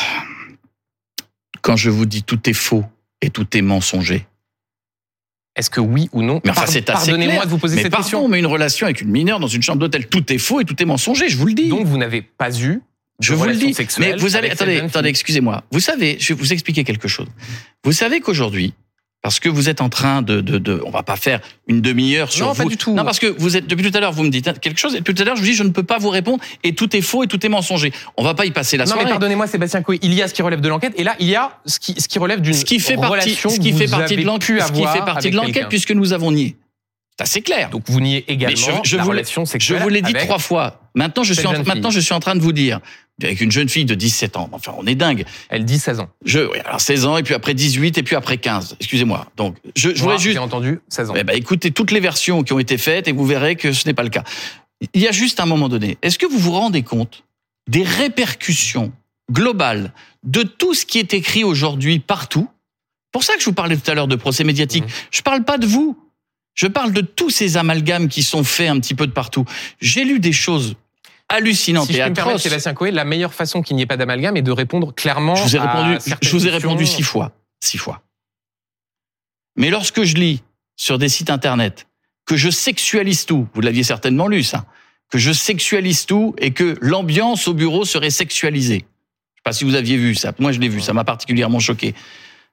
[1.70, 2.84] Quand je vous dis tout est faux
[3.22, 4.26] et tout est mensonger.
[5.56, 7.92] Est-ce que oui ou non Mais enfin, c'est assez Pardonnez-moi de vous poser mais cette
[7.92, 8.28] pardon, question.
[8.28, 10.82] mais une relation avec une mineure dans une chambre d'hôtel, tout est faux et tout
[10.82, 11.70] est mensonger, je vous le dis.
[11.70, 12.82] Donc vous n'avez pas eu de
[13.20, 13.76] je vous le dis.
[14.00, 15.64] Mais vous cette attendez, attendez, excusez-moi.
[15.70, 17.28] Vous savez, je vais vous expliquer quelque chose.
[17.84, 18.74] Vous savez qu'aujourd'hui,
[19.22, 22.32] parce que vous êtes en train de, de, de, on va pas faire une demi-heure
[22.32, 22.64] sur Non, vous.
[22.64, 22.94] pas du tout.
[22.96, 25.02] Non, parce que vous êtes, depuis tout à l'heure, vous me dites quelque chose, et
[25.02, 27.02] tout à l'heure, je vous dis, je ne peux pas vous répondre, et tout est
[27.02, 27.92] faux, et tout est mensonger.
[28.16, 29.10] On va pas y passer la Non mais soirée.
[29.12, 31.36] pardonnez-moi Sébastien Coé, il y a ce qui relève de l'enquête et là il y
[31.36, 33.88] a ce qui, ce qui relève d'une ce qui fait partie, relation ce qui fait
[33.88, 36.56] partie de l'enquête, ce qui fait partie de l'enquête, puisque nous avons nié.
[37.26, 37.70] C'est clair.
[37.70, 40.02] Donc vous niez également Mais je- je la vous l'ai- relation Je sexuelle vous l'ai
[40.02, 40.82] dit avec- trois fois.
[40.96, 42.00] Maintenant, je suis en, jeune maintenant, fille.
[42.00, 42.80] je suis en train de vous dire,
[43.22, 44.50] avec une jeune fille de 17 ans.
[44.52, 45.26] Enfin, on est dingue.
[45.50, 46.10] Elle dit 16 ans.
[46.26, 48.76] Je, oui, alors 16 ans, et puis après 18, et puis après 15.
[48.80, 49.28] Excusez-moi.
[49.38, 51.14] Donc, je, je Moi, voudrais juste, J'ai entendu 16 ans.
[51.18, 53.86] eh ben, écoutez toutes les versions qui ont été faites et vous verrez que ce
[53.88, 54.24] n'est pas le cas.
[54.94, 55.98] Il y a juste un moment donné.
[56.02, 57.24] Est-ce que vous vous rendez compte
[57.70, 58.92] des répercussions
[59.32, 62.48] globales de tout ce qui est écrit aujourd'hui partout?
[63.12, 64.84] Pour ça que je vous parlais tout à l'heure de procès médiatique.
[64.84, 64.90] Mhm.
[65.12, 65.98] Je parle pas de vous.
[66.60, 69.46] Je parle de tous ces amalgames qui sont faits un petit peu de partout.
[69.80, 70.76] J'ai lu des choses
[71.30, 72.42] hallucinantes si je et permettre, atroces.
[72.42, 75.36] Sébastien la meilleure façon qu'il n'y ait pas d'amalgame est de répondre clairement.
[75.36, 77.32] Je vous ai répondu, je vous ai répondu six fois.
[77.64, 78.02] Six fois.
[79.56, 80.44] Mais lorsque je lis
[80.76, 81.88] sur des sites internet
[82.26, 84.66] que je sexualise tout, vous l'aviez certainement lu ça,
[85.10, 88.80] que je sexualise tout et que l'ambiance au bureau serait sexualisée.
[89.36, 90.34] Je sais pas si vous aviez vu ça.
[90.40, 90.82] Moi, je l'ai vu.
[90.82, 91.96] Ça m'a particulièrement choqué.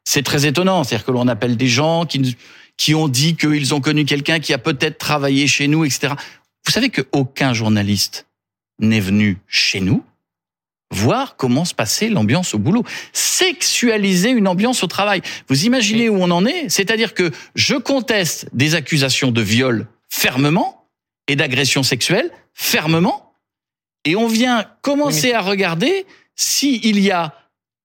[0.04, 0.84] C'est très étonnant.
[0.84, 2.36] C'est-à-dire que l'on appelle des gens qui,
[2.76, 6.14] qui ont dit qu'ils ont connu quelqu'un qui a peut-être travaillé chez nous, etc.
[6.64, 8.26] Vous savez qu'aucun journaliste
[8.78, 10.04] n'est venu chez nous
[10.92, 12.84] voir comment se passait l'ambiance au boulot.
[13.12, 15.20] Sexualiser une ambiance au travail.
[15.48, 16.68] Vous imaginez où on en est?
[16.68, 20.86] C'est-à-dire que je conteste des accusations de viol fermement
[21.28, 23.34] et d'agression sexuelle fermement,
[24.06, 27.34] et on vient commencer à regarder s'il y a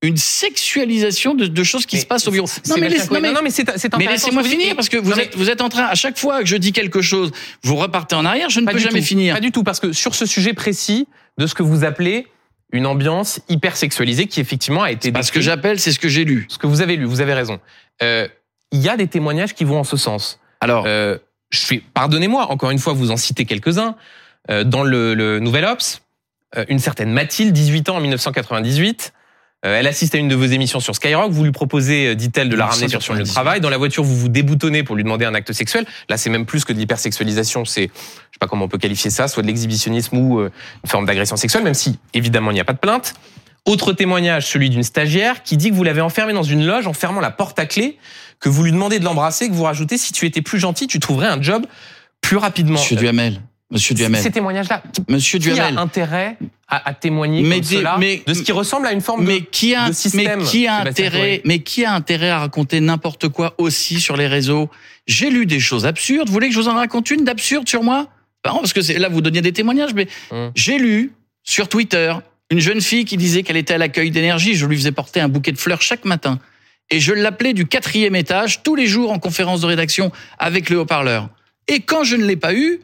[0.04, 2.48] une sexualisation de, de choses qui Mais se passent au bureau.
[2.70, 3.66] Non mais, laisse- non, mais- non, mais c'est
[4.00, 6.56] laissez-moi finir parce que vous êtes, vous êtes en train, à chaque fois que je
[6.58, 7.32] dis quelque chose,
[7.64, 9.06] vous repartez en arrière, je ne peux jamais tout.
[9.06, 9.36] finir.
[9.36, 12.28] Pas du tout, parce que sur ce sujet précis de ce que vous appelez
[12.74, 16.24] une ambiance hyper sexualisée qui effectivement a été Parce que j'appelle, c'est ce que j'ai
[16.26, 16.46] lu.
[16.50, 17.60] ce que vous avez lu, vous avez raison.
[18.02, 18.28] Euh,
[18.72, 20.40] Il y a des témoignages qui vont en ce sens.
[20.62, 21.18] Alors, Euh,
[21.52, 23.96] je pardonnez-moi, encore une fois, vous en citez quelques-uns.
[24.50, 26.02] Euh, dans le, le Nouvel Ops,
[26.70, 29.21] une certaine Mathilde, 18 ans en 1998, euh,
[29.64, 31.32] elle assiste à une de vos émissions sur Skyrock.
[31.32, 33.34] Vous lui proposez, euh, dit-elle, de la ramener sur son lieu de 1998.
[33.34, 33.62] travail.
[33.62, 35.86] Dans la voiture, vous vous déboutonnez pour lui demander un acte sexuel.
[36.10, 37.66] Là, c'est même plus que de l'hypersexualisation.
[37.66, 40.52] C'est, je sais pas comment on peut qualifier ça, soit de l'exhibitionnisme ou euh,
[40.84, 43.14] une forme d'agression sexuelle, même si, évidemment, il n'y a pas de plainte.
[43.66, 46.94] Autre témoignage, celui d'une stagiaire qui dit que vous l'avez enfermé dans une loge en
[46.94, 48.00] fermant la porte à clé,
[48.40, 51.00] que vous lui demandez de l'embrasser, que vous rajoutez si tu étais plus gentil, tu
[51.00, 51.68] trouverais un job
[52.22, 52.80] plus rapidement.
[52.80, 53.40] Monsieur Duhamel,
[53.72, 54.22] Monsieur Duhamel.
[54.22, 55.78] Ces témoignages-là, Monsieur qui a Duhamel.
[55.78, 59.02] intérêt à, à témoigner Mais comme des- cela mais- de ce qui ressemble à une
[59.02, 59.46] forme mais de...
[59.46, 63.30] qui a, de système, mais qui a intérêt, mais qui a intérêt à raconter n'importe
[63.30, 64.70] quoi aussi sur les réseaux?
[65.08, 66.28] J'ai lu des choses absurdes.
[66.28, 68.08] Vous voulez que je vous en raconte une d'absurde sur moi?
[68.44, 70.52] Pardon, parce que là vous donniez des témoignages, mais Hum.
[70.56, 72.14] j'ai lu sur Twitter
[72.50, 74.56] une jeune fille qui disait qu'elle était à l'accueil d'énergie.
[74.56, 76.40] Je lui faisais porter un bouquet de fleurs chaque matin.
[76.90, 80.80] Et je l'appelais du quatrième étage tous les jours en conférence de rédaction avec le
[80.80, 81.30] haut-parleur.
[81.70, 82.82] Et quand je ne l'ai pas eu,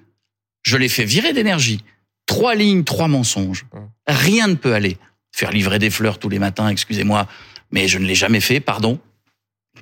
[0.64, 1.84] je l'ai fait virer d'énergie.
[2.26, 3.66] Trois lignes, trois mensonges.
[3.74, 3.90] Hum.
[4.08, 4.98] Rien ne peut aller.
[5.32, 7.28] Faire livrer des fleurs tous les matins, excusez-moi,
[7.72, 9.00] mais je ne l'ai jamais fait, pardon.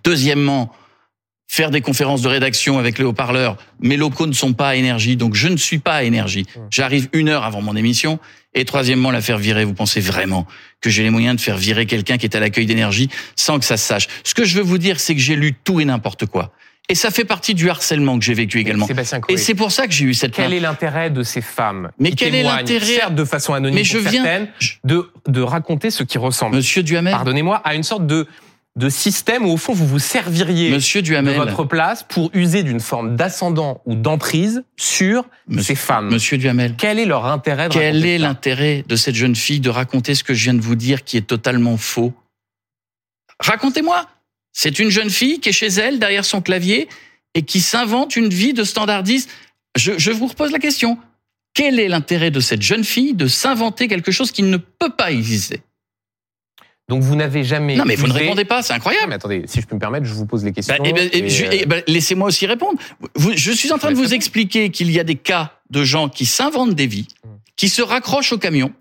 [0.04, 0.72] Deuxièmement,
[1.48, 3.58] faire des conférences de rédaction avec le haut-parleur.
[3.80, 6.46] Mes locaux ne sont pas à énergie, donc je ne suis pas à énergie.
[6.56, 6.68] Hum.
[6.70, 8.20] J'arrive une heure avant mon émission.
[8.58, 9.66] Et troisièmement, la faire virer.
[9.66, 10.48] Vous pensez vraiment
[10.80, 13.66] que j'ai les moyens de faire virer quelqu'un qui est à l'accueil d'énergie sans que
[13.66, 15.86] ça se sache Ce que je veux vous dire, c'est que j'ai lu tout et
[15.86, 16.54] n'importe quoi.
[16.88, 18.88] Et ça fait partie du harcèlement que j'ai vécu également.
[19.30, 20.58] Et c'est pour ça que j'ai eu cette Quel plainte.
[20.58, 23.84] est l'intérêt de ces femmes Mais qui quel est l'intérêt certes de façon anonyme Mais
[23.84, 24.50] je pour viens- certaines,
[24.84, 28.28] de, de raconter ce qui ressemble, Monsieur Duhamel, pardonnez-moi, à une sorte de,
[28.76, 32.62] de système où au fond vous vous serviriez Monsieur de Duhamel, votre place pour user
[32.62, 36.10] d'une forme d'ascendant ou d'emprise sur Monsieur- ces femmes.
[36.12, 36.76] Monsieur Duhamel.
[36.78, 40.24] Quel est leur intérêt de Quel est l'intérêt de cette jeune fille de raconter ce
[40.24, 42.14] que je viens de vous dire qui est totalement faux?
[43.40, 44.06] Racontez-moi.
[44.58, 46.88] C'est une jeune fille qui est chez elle, derrière son clavier,
[47.34, 49.30] et qui s'invente une vie de standardiste.
[49.78, 50.98] Je, je vous repose la question.
[51.54, 55.12] Quel est l'intérêt de cette jeune fille de s'inventer quelque chose qui ne peut pas
[55.12, 55.62] exister?
[56.88, 57.76] Donc vous n'avez jamais.
[57.76, 59.10] Non, mais vous ne répondez pas, c'est incroyable.
[59.10, 60.76] mais attendez, si je peux me permettre, je vous pose les questions.
[60.78, 62.80] Bah, eh ben, eh, et, je- euh, eh ben, Laissez-moi aussi répondre.
[63.16, 64.16] Vous- je suis en train de vous répondre.
[64.16, 67.28] expliquer qu'il y a des cas de gens qui s'inventent des vies, Mm.
[67.58, 68.72] qui se raccrochent au camion.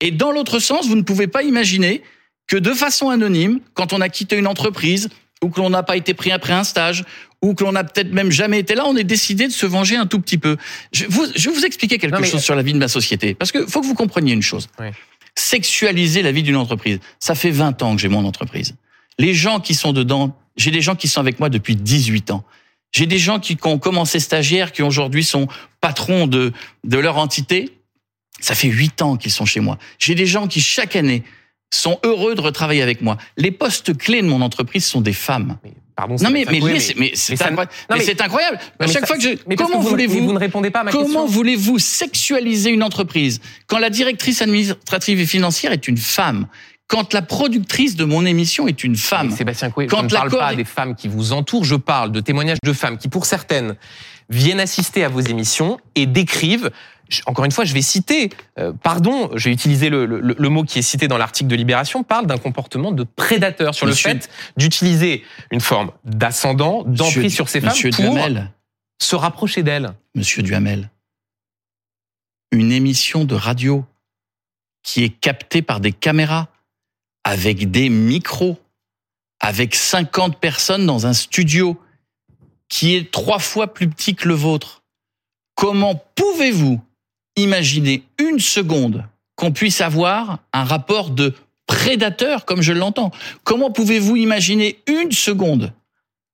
[0.00, 2.02] Et dans l'autre sens, vous ne pouvez pas imaginer
[2.50, 5.08] que de façon anonyme, quand on a quitté une entreprise,
[5.42, 7.04] ou que l'on n'a pas été pris après un stage,
[7.42, 9.94] ou que l'on n'a peut-être même jamais été là, on est décidé de se venger
[9.94, 10.56] un tout petit peu.
[10.92, 13.34] Je, vous, je vais vous expliquer quelque Non, chose sur la vie de ma société.
[13.34, 14.68] Parce que faut que vous compreniez une chose.
[14.80, 14.88] Oui.
[15.36, 16.98] Sexualiser la vie d'une entreprise.
[17.20, 18.74] Ça fait 20 ans que j'ai mon entreprise.
[19.16, 22.42] Les gens qui sont dedans, j'ai des gens qui sont avec moi depuis 18 ans.
[22.90, 25.46] J'ai des gens qui, qui ont commencé stagiaires, qui aujourd'hui sont
[25.80, 27.78] patrons de, de leur entité.
[28.40, 29.78] Ça fait 8 ans qu'ils sont chez moi.
[30.00, 31.22] J'ai des gens qui, chaque année,
[31.72, 33.16] sont heureux de retravailler avec moi.
[33.36, 35.56] Les postes clés de mon entreprise sont des femmes.
[35.64, 37.40] mais pardon, Non mais mais, c'est
[38.20, 38.58] incroyable.
[38.78, 40.90] à chaque ça- fois que je, mais comment voulez-vous vous ne répondez pas à ma
[40.90, 46.46] Comment voulez-vous sexualiser une entreprise quand la directrice administrative et financière est une femme
[46.88, 49.28] Quand la productrice de mon émission est une femme?
[49.30, 51.76] Mais Sébastien Coué, Quand je ne parle pas est- des femmes qui vous entourent, je
[51.76, 53.76] parle de témoignages de femmes qui, pour certaines,
[54.28, 56.70] viennent assister à vos émissions et décrivent.
[57.26, 60.62] Encore une fois, je vais citer, euh, pardon, je vais utiliser le, le- le mot
[60.64, 64.20] qui est cité dans l'article de Libération, parle d'un comportement de prédateur sur Monsieur- le
[64.20, 68.50] fait d'utiliser une forme d'ascendant, d'emprise sur ces femmes Monsieur pour Duhamel,
[69.02, 69.92] se rapprocher d'elles.
[70.14, 70.90] Monsieur Duhamel,
[72.52, 73.84] une émission de radio
[74.82, 76.48] qui est captée par des caméras,
[77.24, 78.58] avec des micros,
[79.40, 81.80] avec 50 personnes dans un studio
[82.68, 84.82] qui est trois fois plus petit que le vôtre.
[85.54, 86.80] Comment pouvez-vous
[87.42, 91.34] imaginer une seconde qu'on puisse avoir un rapport de
[91.66, 93.12] prédateur comme je l'entends
[93.44, 95.72] Comment pouvez-vous imaginer une seconde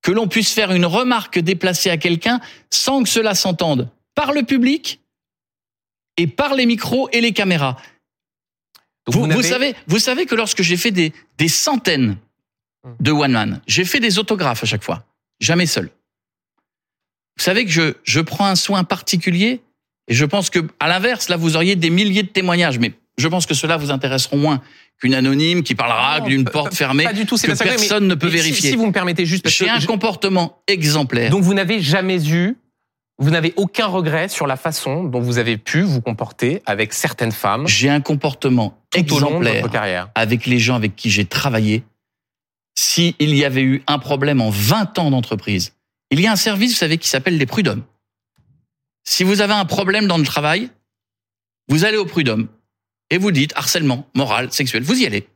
[0.02, 2.40] que l'on puisse faire une remarque déplacée à quelqu'un
[2.70, 5.00] sans que cela s'entende par le public
[6.16, 7.76] et par les micros et les caméras?
[9.06, 12.16] Vous, savez, vous savez que lorsque j'ai fait des, des centaines
[12.98, 15.04] de one man, j'ai fait des autographes à chaque fois,
[15.38, 15.90] jamais seul.
[17.36, 19.60] Vous savez que je, je prends un soin particulier
[20.08, 23.28] et je pense que à l'inverse, là, vous auriez des milliers de témoignages, mais je
[23.28, 24.60] pense que cela vous intéresseront moins
[25.00, 28.14] qu'une anonyme qui parlera d'une porte pas- fermée Pas du tout, que mais- personne ne
[28.14, 28.70] peut si- vérifier.
[28.70, 31.30] Si, vous me permettez juste, J'ai un je- comportement exemplaire.
[31.30, 32.56] Donc vous n'avez jamais eu,
[33.18, 37.32] vous n'avez aucun regret sur la façon dont vous avez pu vous comporter avec certaines
[37.32, 40.08] femmes J'ai un comportement exemplaire carrière.
[40.14, 41.82] avec les gens avec qui j'ai travaillé.
[42.78, 45.72] S'il y avait eu un problème en 20 ans d'entreprise,
[46.10, 47.82] il y a un service, vous savez, qui s'appelle les prud'hommes.
[49.08, 50.70] Si vous avez un problème dans le travail,
[51.68, 52.48] vous allez au prud'homme
[53.10, 55.28] et vous dites harcèlement moral, sexuel, vous y allez.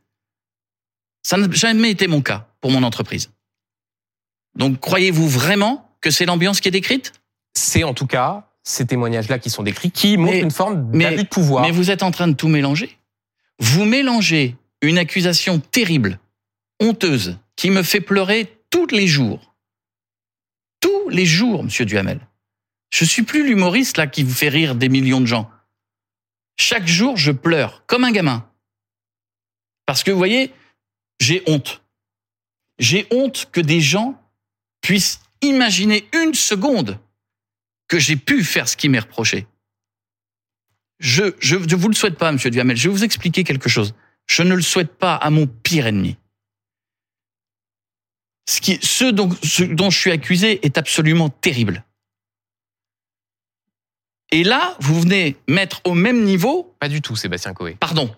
[1.23, 3.31] Ça n'a jamais été mon cas pour mon entreprise.
[4.55, 7.13] Donc croyez-vous vraiment que c'est l'ambiance qui est décrite?
[7.53, 11.23] C'est en tout cas ces témoignages-là qui sont décrits, qui montrent Mais- une forme d'abus
[11.23, 11.63] de pouvoir.
[11.63, 12.97] Mais vous êtes en train de tout mélanger.
[13.59, 16.19] Vous mélangez une accusation terrible,
[16.79, 19.55] honteuse, qui me fait pleurer tous les jours.
[20.79, 22.19] Tous les jours, monsieur Duhamel.
[22.91, 25.49] Je suis plus l'humoriste là qui vous fait rire des millions de gens.
[26.57, 28.47] Chaque jour, je pleure comme un gamin.
[29.85, 30.53] Parce que vous voyez,
[31.19, 31.81] j'ai honte.
[32.77, 34.21] J'ai honte que des gens
[34.81, 36.99] puissent imaginer une seconde
[37.87, 39.47] que j'ai pu faire ce qui m'est reproché.
[40.99, 42.77] je, je, je vous le souhaite pas, Monsieur Duhamel.
[42.77, 43.95] Je vais vous expliquer quelque chose.
[44.27, 46.17] Je ne le souhaite pas à mon pire ennemi.
[48.47, 49.11] Ce, qui, ce,
[49.43, 51.83] ce dont je suis accusé est absolument terrible.
[54.31, 57.75] Et là, vous venez mettre au même niveau, Pas du tout, Sébastien Coé.
[57.79, 58.09] pardon,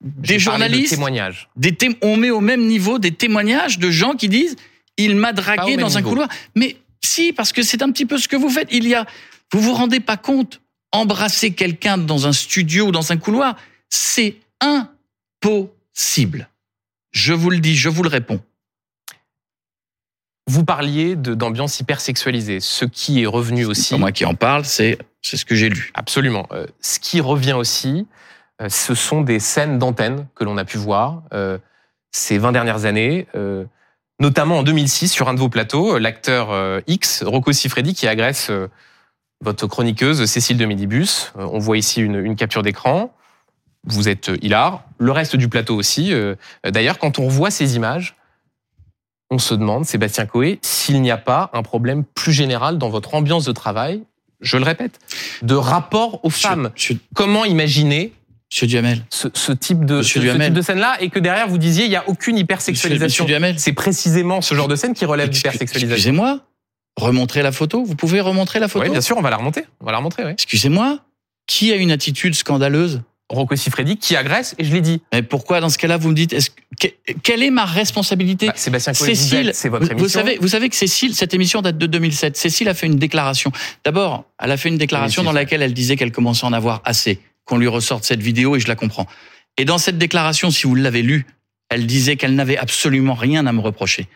[0.00, 1.48] des parlé de journalistes, témoignages.
[1.56, 4.54] des té- on met au même niveau des témoignages de gens qui disent
[4.96, 6.10] il m'a dragué dans un niveau.
[6.10, 6.28] couloir.
[6.54, 8.68] Mais si, parce que c'est un petit peu ce que vous faites.
[8.72, 9.06] Il y a,
[9.52, 10.60] vous vous rendez pas compte,
[10.92, 13.56] embrasser quelqu'un dans un studio ou dans un couloir,
[13.90, 16.48] c'est impossible.
[17.12, 18.40] Je vous le dis, je vous le réponds.
[20.46, 23.90] Vous parliez d'ambiance hyper sexualisée, ce qui est revenu C'est aussi.
[23.94, 25.90] pas moi qui en parle, c'est c'est ce que j'ai lu.
[25.94, 26.46] Absolument.
[26.52, 28.06] Euh, ce qui revient aussi,
[28.60, 31.58] euh, ce sont des scènes d'antenne que l'on a pu voir euh,
[32.10, 33.26] ces 20 dernières années,
[34.18, 38.50] notamment en 2006 sur un de vos plateaux, l'acteur X, Rocco Siffredi, qui agresse
[39.42, 41.32] votre chroniqueuse Cécile de Midibus.
[41.36, 43.14] Euh, on voit ici une, capture d'écran.
[43.84, 44.84] Vous êtes hilar.
[44.98, 46.12] Le reste du plateau aussi.
[46.64, 48.16] D'ailleurs, quand on voit ces images,
[49.30, 53.14] on se demande, Sébastien Coé, s'il n'y a pas un problème plus général dans votre
[53.14, 54.02] ambiance de travail,
[54.40, 54.98] je le répète,
[55.42, 56.70] de rapport aux femmes.
[56.74, 58.12] Monsieur, Comment imaginer
[58.50, 59.04] Monsieur Duhamel.
[59.10, 60.46] ce, ce type de, Monsieur ce- ce Duhamel.
[60.48, 63.26] type de scène-là et que derrière vous disiez il n'y a aucune hypersexualisation.
[63.56, 65.94] C'est précisément ce genre de scène qui relève d'hypersexualisation.
[65.94, 66.40] Excusez-moi.
[66.96, 67.84] Remontrez la photo.
[67.84, 69.64] Vous pouvez remontrer la photo Oui, bien sûr, on va la remonter.
[69.80, 70.32] On va la remontrer, oui.
[70.32, 70.98] Excusez-moi.
[71.46, 75.02] Qui a une attitude scandaleuse Rocco Siffredi qui agresse, et je l'ai dit.
[75.12, 78.52] Mais pourquoi, dans ce cas-là, vous me dites, est-ce que- quelle est ma responsabilité Bah,
[78.56, 79.98] Sébastien Cécile, c'est votre émission.
[79.98, 82.36] vous savez, vous savez que Cécile, cette émission date de 2007.
[82.36, 83.52] Cécile a fait une déclaration.
[83.84, 86.52] D'abord, elle a fait une déclaration Oui, dans laquelle elle disait qu'elle commençait à en
[86.54, 89.06] avoir assez, qu'on lui ressorte cette vidéo, et je la comprends.
[89.58, 91.26] Et dans cette déclaration, si vous l'avez lue,
[91.68, 94.06] elle disait qu'elle n'avait absolument rien à me reprocher.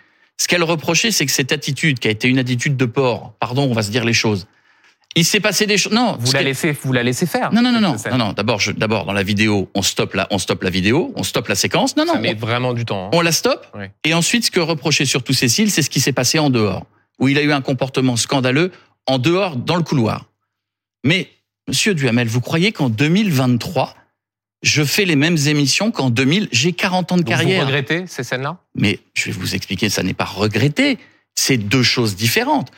[0.40, 3.64] Ce qu'elle reprochait, c'est que cette attitude, qui a été une attitude de porc, pardon,
[3.70, 4.46] on va se dire les choses.
[5.14, 5.92] Il s'est passé des choses.
[5.92, 7.53] Non, vous la laissez, vous la laissez faire.
[7.53, 8.33] non, non, non, non, non, non.
[8.33, 11.48] D'abord, je, d'abord dans la vidéo, on stoppe la, on stoppe la vidéo, on stoppe
[11.48, 11.96] la séquence.
[11.96, 13.07] Non, non, Ça met vraiment du temps.
[13.07, 13.11] hein.
[13.12, 13.66] on la stoppe.
[14.05, 16.87] Et ensuite, ce que reprochait surtout Cécile, c'est ce qui s'est passé en dehors,
[17.18, 18.72] où il a eu un comportement scandaleux
[19.07, 20.27] en dehors, dans le couloir.
[21.05, 21.29] Mais,
[21.68, 23.94] Monsieur Duhamel, vous croyez qu'en 2023,
[24.62, 27.66] je fais les mêmes émissions qu'en 2000 J'ai 40 ans de Donc, vous carrière?
[27.66, 28.59] regrettez ces scènes-là?
[28.77, 30.98] Mais je vais vous expliquer, ça n'est pas regretter.
[31.35, 32.70] C'est deux choses différentes.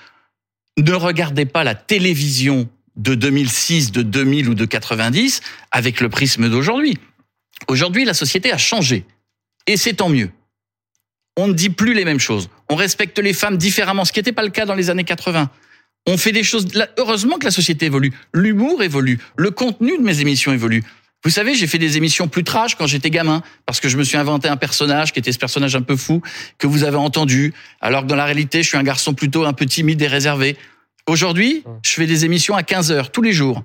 [0.79, 6.49] Ne regardez pas la télévision de 2006, de 2000 ou de 90 avec le prisme
[6.49, 6.99] d'aujourd'hui.
[7.69, 9.05] Aujourd'hui, la société a changé.
[9.67, 10.31] Et c'est tant mieux.
[11.37, 12.49] On ne dit plus les mêmes choses.
[12.69, 15.51] On respecte les femmes différemment, ce qui n'était pas le cas dans les années 80.
[16.07, 16.67] On fait des choses.
[16.99, 18.13] Heureusement que la société évolue.
[18.33, 19.19] L'humour évolue.
[19.37, 20.85] Le contenu de mes émissions évolue.
[21.25, 24.05] Vous savez, j'ai fait des émissions plus trash quand j'étais gamin, parce que je me
[24.05, 26.21] suis inventé un personnage qui était ce personnage un peu fou
[26.59, 29.55] que vous avez entendu, alors que dans la réalité, je suis un garçon plutôt un
[29.55, 30.59] peu timide et réservé.
[31.07, 33.65] Aujourd'hui, je fais des émissions à 15 heures tous les jours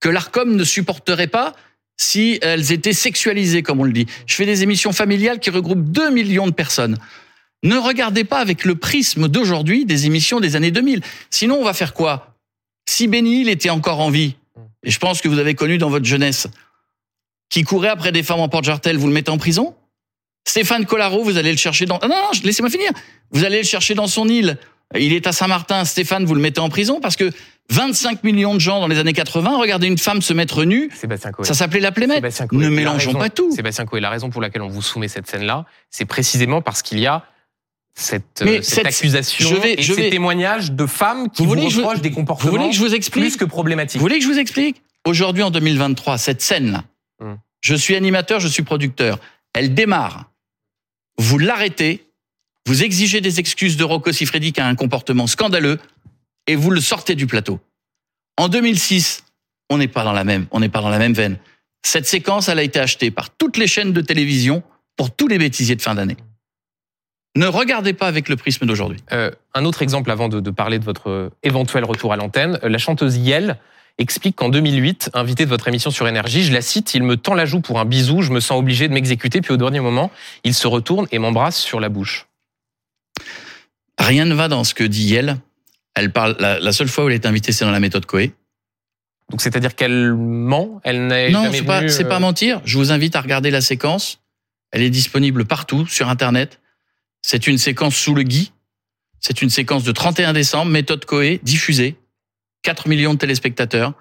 [0.00, 1.54] que l'Arcom ne supporterait pas
[1.98, 4.06] si elles étaient sexualisées, comme on le dit.
[4.26, 6.96] Je fais des émissions familiales qui regroupent 2 millions de personnes.
[7.62, 11.02] Ne regardez pas avec le prisme d'aujourd'hui des émissions des années 2000.
[11.30, 12.34] Sinon, on va faire quoi?
[12.88, 14.36] Si Benny Hill était encore en vie,
[14.82, 16.48] et je pense que vous avez connu dans votre jeunesse,
[17.50, 19.74] qui courait après des femmes en porte-jartel, vous le mettez en prison?
[20.46, 21.98] Stéphane Collaro, vous allez le chercher dans...
[22.02, 22.90] Ah non, non, laissez-moi finir.
[23.30, 24.58] Vous allez le chercher dans son île.
[24.94, 25.84] Il est à Saint-Martin.
[25.84, 27.30] Stéphane, vous le mettez en prison parce que
[27.70, 30.90] 25 millions de gens dans les années 80 regardaient une femme se mettre nue.
[30.94, 31.46] Sébastien Coé.
[31.46, 32.22] Ça s'appelait la plémette.
[32.52, 33.50] Ne la mélangeons raison- pas tout.
[33.54, 36.98] Sébastien Coé, la raison pour laquelle on vous soumet cette scène-là, c'est précisément parce qu'il
[36.98, 37.24] y a
[37.96, 41.46] cette, euh, cette cette- accusation je vais- et je ces vais- témoignages de femmes qui
[41.46, 43.98] Vous je- reprochent des Vous comportements voulez que je vous explique plus que problématiques.
[44.00, 44.82] Vous voulez que je vous explique?
[45.06, 46.84] Aujourd'hui, en 2023, cette scène-là,
[47.20, 47.34] Hmm.
[47.60, 49.18] je suis animateur, je suis producteur.
[49.52, 50.30] Elle démarre.
[51.16, 52.06] Vous l'arrêtez,
[52.66, 55.78] vous exigez des excuses de Rocco Siffredi qui a un comportement scandaleux
[56.46, 57.60] et vous le sortez du plateau.
[58.36, 59.24] En 2006,
[59.70, 61.38] on n'est pas dans la même, on n'est pas dans la même veine.
[61.82, 64.62] Cette séquence, elle a été achetée par toutes les chaînes de télévision
[64.96, 66.16] pour tous les bêtisiers de fin d'année.
[67.36, 69.00] Ne regardez pas avec le prisme d'aujourd'hui.
[69.12, 72.58] Euh, un autre exemple avant de, de parler de votre euh, éventuel retour à l'antenne,
[72.62, 73.58] euh, la chanteuse Yel
[73.98, 77.34] explique qu'en 2008, invitée de votre émission sur Énergie, je la cite, il me tend
[77.34, 80.10] la joue pour un bisou, je me sens obligé de m'exécuter, puis au dernier moment,
[80.42, 82.26] il se retourne et m'embrasse sur la bouche.
[83.98, 85.38] Rien ne va dans ce que dit Yel.
[85.94, 88.34] Elle parle, la, la seule fois où elle est invitée, c'est dans la méthode Coé.
[89.30, 92.60] Donc c'est-à-dire qu'elle ment, elle n'est Non, c'est pas, c'est euh, pas mentir.
[92.64, 94.20] Je vous invite à regarder la séquence.
[94.70, 96.60] Elle est disponible partout sur Internet.
[97.22, 98.52] C'est une séquence sous le gui.
[99.20, 101.96] C'est une séquence de 31 décembre, méthode Coé, diffusée.
[102.64, 103.94] 4 millions de téléspectateurs.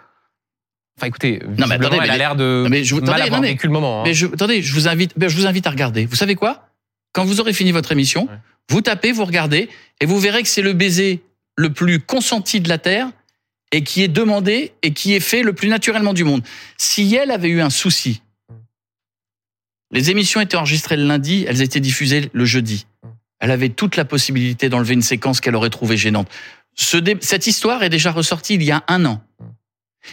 [0.97, 3.22] Enfin écoutez, Non, mais attendez, elle a l'air de Non, mais je vous- mal attendez,
[3.24, 3.99] avoir non, mais- vécu le moment.
[4.01, 4.03] hein.
[4.05, 6.05] Mais je, attendez, je vous invite, je vous invite à regarder.
[6.05, 6.68] Vous savez quoi?
[7.14, 8.38] Quand vous aurez fini votre émission, Ouais.
[8.70, 9.70] vous tapez, vous regardez,
[10.01, 11.22] et vous verrez que c'est le baiser
[11.55, 13.09] le plus consenti de la terre,
[13.72, 16.43] et qui est demandé et qui est fait le plus naturellement du monde.
[16.78, 18.22] Si elle avait eu un souci,
[19.91, 22.86] les émissions étaient enregistrées le lundi, elles étaient diffusées le jeudi.
[23.39, 26.30] Elle avait toute la possibilité d'enlever une séquence qu'elle aurait trouvée gênante.
[26.76, 29.22] Cette histoire est déjà ressortie il y a un an.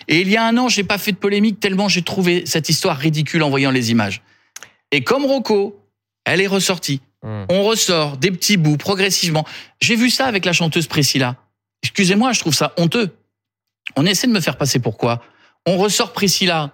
[0.08, 2.68] Et il y a un an, j'ai pas fait de polémique tellement j'ai trouvé cette
[2.68, 4.22] histoire ridicule en voyant les images.
[4.92, 5.80] Et comme Rocco,
[6.24, 7.00] elle est ressortie.
[7.22, 7.44] Hmm.
[7.48, 9.46] On ressort des petits bouts progressivement.
[9.80, 11.36] J'ai vu ça avec la chanteuse Priscilla.
[11.82, 13.10] Excusez-moi, je trouve ça honteux.
[13.96, 15.22] On essaie de me faire passer pourquoi
[15.66, 16.72] On ressort Priscilla,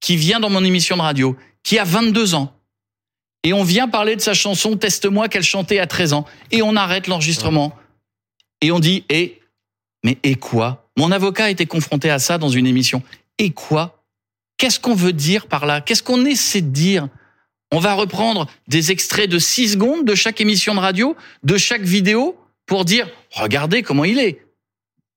[0.00, 2.52] qui vient dans mon émission de radio, qui a 22 ans.
[3.42, 6.24] Et on vient parler de sa chanson Teste-moi qu'elle chantait à 13 ans.
[6.50, 7.76] Et on arrête l'enregistrement.
[8.60, 9.40] Et on dit, et,
[10.04, 10.88] mais et quoi?
[10.96, 13.02] Mon avocat a été confronté à ça dans une émission.
[13.38, 14.02] Et quoi?
[14.58, 15.80] Qu'est-ce qu'on veut dire par là?
[15.80, 17.08] Qu'est-ce qu'on essaie de dire?
[17.72, 21.82] On va reprendre des extraits de 6 secondes de chaque émission de radio, de chaque
[21.82, 24.46] vidéo, pour dire, regardez comment il est.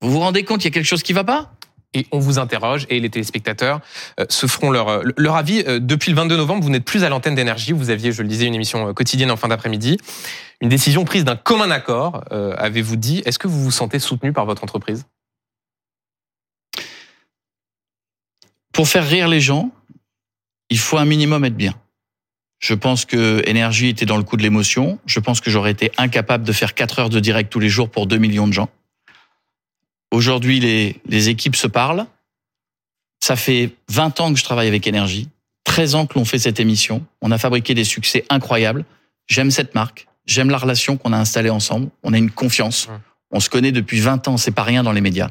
[0.02, 1.54] Vous vous rendez compte, il y a quelque chose qui va pas?
[1.94, 3.82] Et on vous interroge et les téléspectateurs
[4.20, 5.64] euh, se feront leur, euh, leur avis.
[5.68, 7.72] Euh, depuis le 22 novembre, vous n'êtes plus à l'antenne d'énergie.
[7.72, 9.98] Vous aviez, je le disais, une émission quotidienne en fin d'après-midi.
[10.62, 13.22] Une décision prise d'un commun accord, avez-vous dit.
[13.26, 15.06] Est-ce que vous vous sentez soutenu par votre entreprise?
[18.74, 19.72] Pour faire rire les gens,
[20.70, 21.76] il faut un minimum être bien.
[22.60, 25.00] Je pense que Énergie était dans le coup de l'émotion.
[25.06, 27.90] Je pense que j'aurais été incapable de faire 4 heures de direct tous les jours
[27.90, 28.70] pour 2 millions de gens.
[30.12, 32.06] Aujourd'hui, les, les équipes se parlent.
[33.20, 35.30] Ça fait 20 ans que je travaille avec Énergie,
[35.66, 37.06] 13 ans que l'on fait cette émission.
[37.22, 38.86] On a fabriqué des succès incroyables.
[39.28, 40.08] J'aime cette marque.
[40.26, 41.90] J'aime la relation qu'on a installée ensemble.
[42.04, 42.88] On a une confiance.
[43.32, 44.38] On se connaît depuis 20 ans.
[44.38, 45.30] C'est pas rien dans les médias.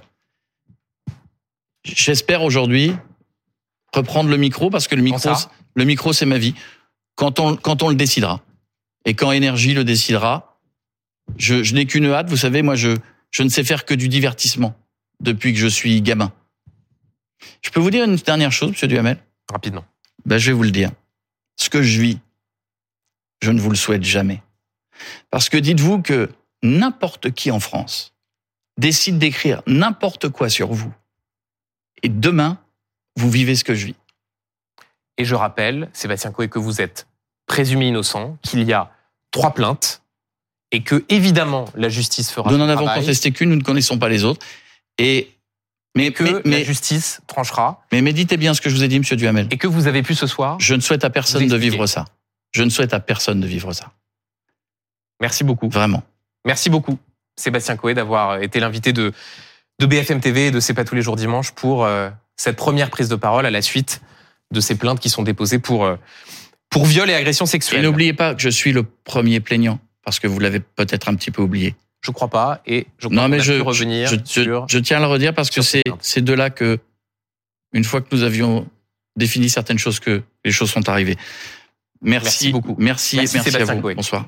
[1.85, 2.93] J'espère aujourd'hui
[3.95, 5.31] reprendre le micro parce que le micro,
[5.75, 6.55] le micro, c'est ma vie.
[7.17, 8.43] Quand on, quand on le décidera.
[9.05, 10.61] Et quand Énergie le décidera,
[11.37, 12.29] je, je n'ai qu'une hâte.
[12.29, 12.97] Vous savez, moi, je,
[13.31, 14.75] je ne sais faire que du divertissement
[15.21, 16.33] depuis que je suis gamin.
[17.63, 19.19] Je peux vous dire une dernière chose, Monsieur Duhamel?
[19.51, 19.85] Rapidement.
[20.25, 20.91] Ben, je vais vous le dire.
[21.57, 22.19] Ce que je vis,
[23.43, 24.43] je ne vous le souhaite jamais.
[25.31, 26.31] Parce que dites-vous que
[26.63, 28.15] n'importe qui en France
[28.79, 30.93] décide d'écrire n'importe quoi sur vous.
[32.03, 32.59] Et demain,
[33.17, 33.97] vous vivez ce que je vis.
[35.17, 37.09] Et je rappelle, Sébastien Coé, que vous êtes
[37.47, 38.93] présumé innocent, qu'il y a
[39.31, 40.03] trois plaintes
[40.73, 42.51] et que évidemment la justice fera.
[42.51, 44.45] Nous n'en avons contesté qu'une, nous ne connaissons pas les autres.
[44.99, 45.31] Et
[45.97, 47.83] mais que la justice tranchera.
[47.93, 49.49] Mais méditez bien ce que je vous ai dit, Monsieur Duhamel.
[49.51, 50.59] Et que vous avez pu ce soir.
[50.61, 52.05] Je ne souhaite à personne de vivre ça.
[52.53, 53.93] Je ne souhaite à personne de vivre ça.
[55.21, 55.69] Merci beaucoup.
[55.69, 56.03] Vraiment.
[56.45, 56.99] Merci beaucoup,
[57.37, 59.13] Sébastien Coé, d'avoir été l'invité de,
[59.81, 62.91] de BFM TV et de C'est pas tous les jours dimanche pour euh, cette première
[62.91, 64.01] prise de parole à la suite
[64.53, 65.97] de ces plaintes qui sont déposées pour, euh,
[66.71, 67.81] pour viol et agression sexuelle.
[67.81, 71.15] Et n'oubliez pas que je suis le premier plaignant parce que vous l'avez peut-être un
[71.17, 71.75] petit peu oublié.
[72.01, 74.17] Je crois pas, et je crois non, mais je, revenir je,
[74.67, 76.79] je, tiens à le redire parce que c'est c'est de là que,
[77.75, 78.67] une fois que nous avions
[79.17, 81.17] défini certaines choses, que les choses sont arrivées.
[82.01, 82.75] Merci, merci beaucoup.
[82.79, 83.83] Merci, merci, merci, à vous.
[83.83, 84.27] Bonsoir.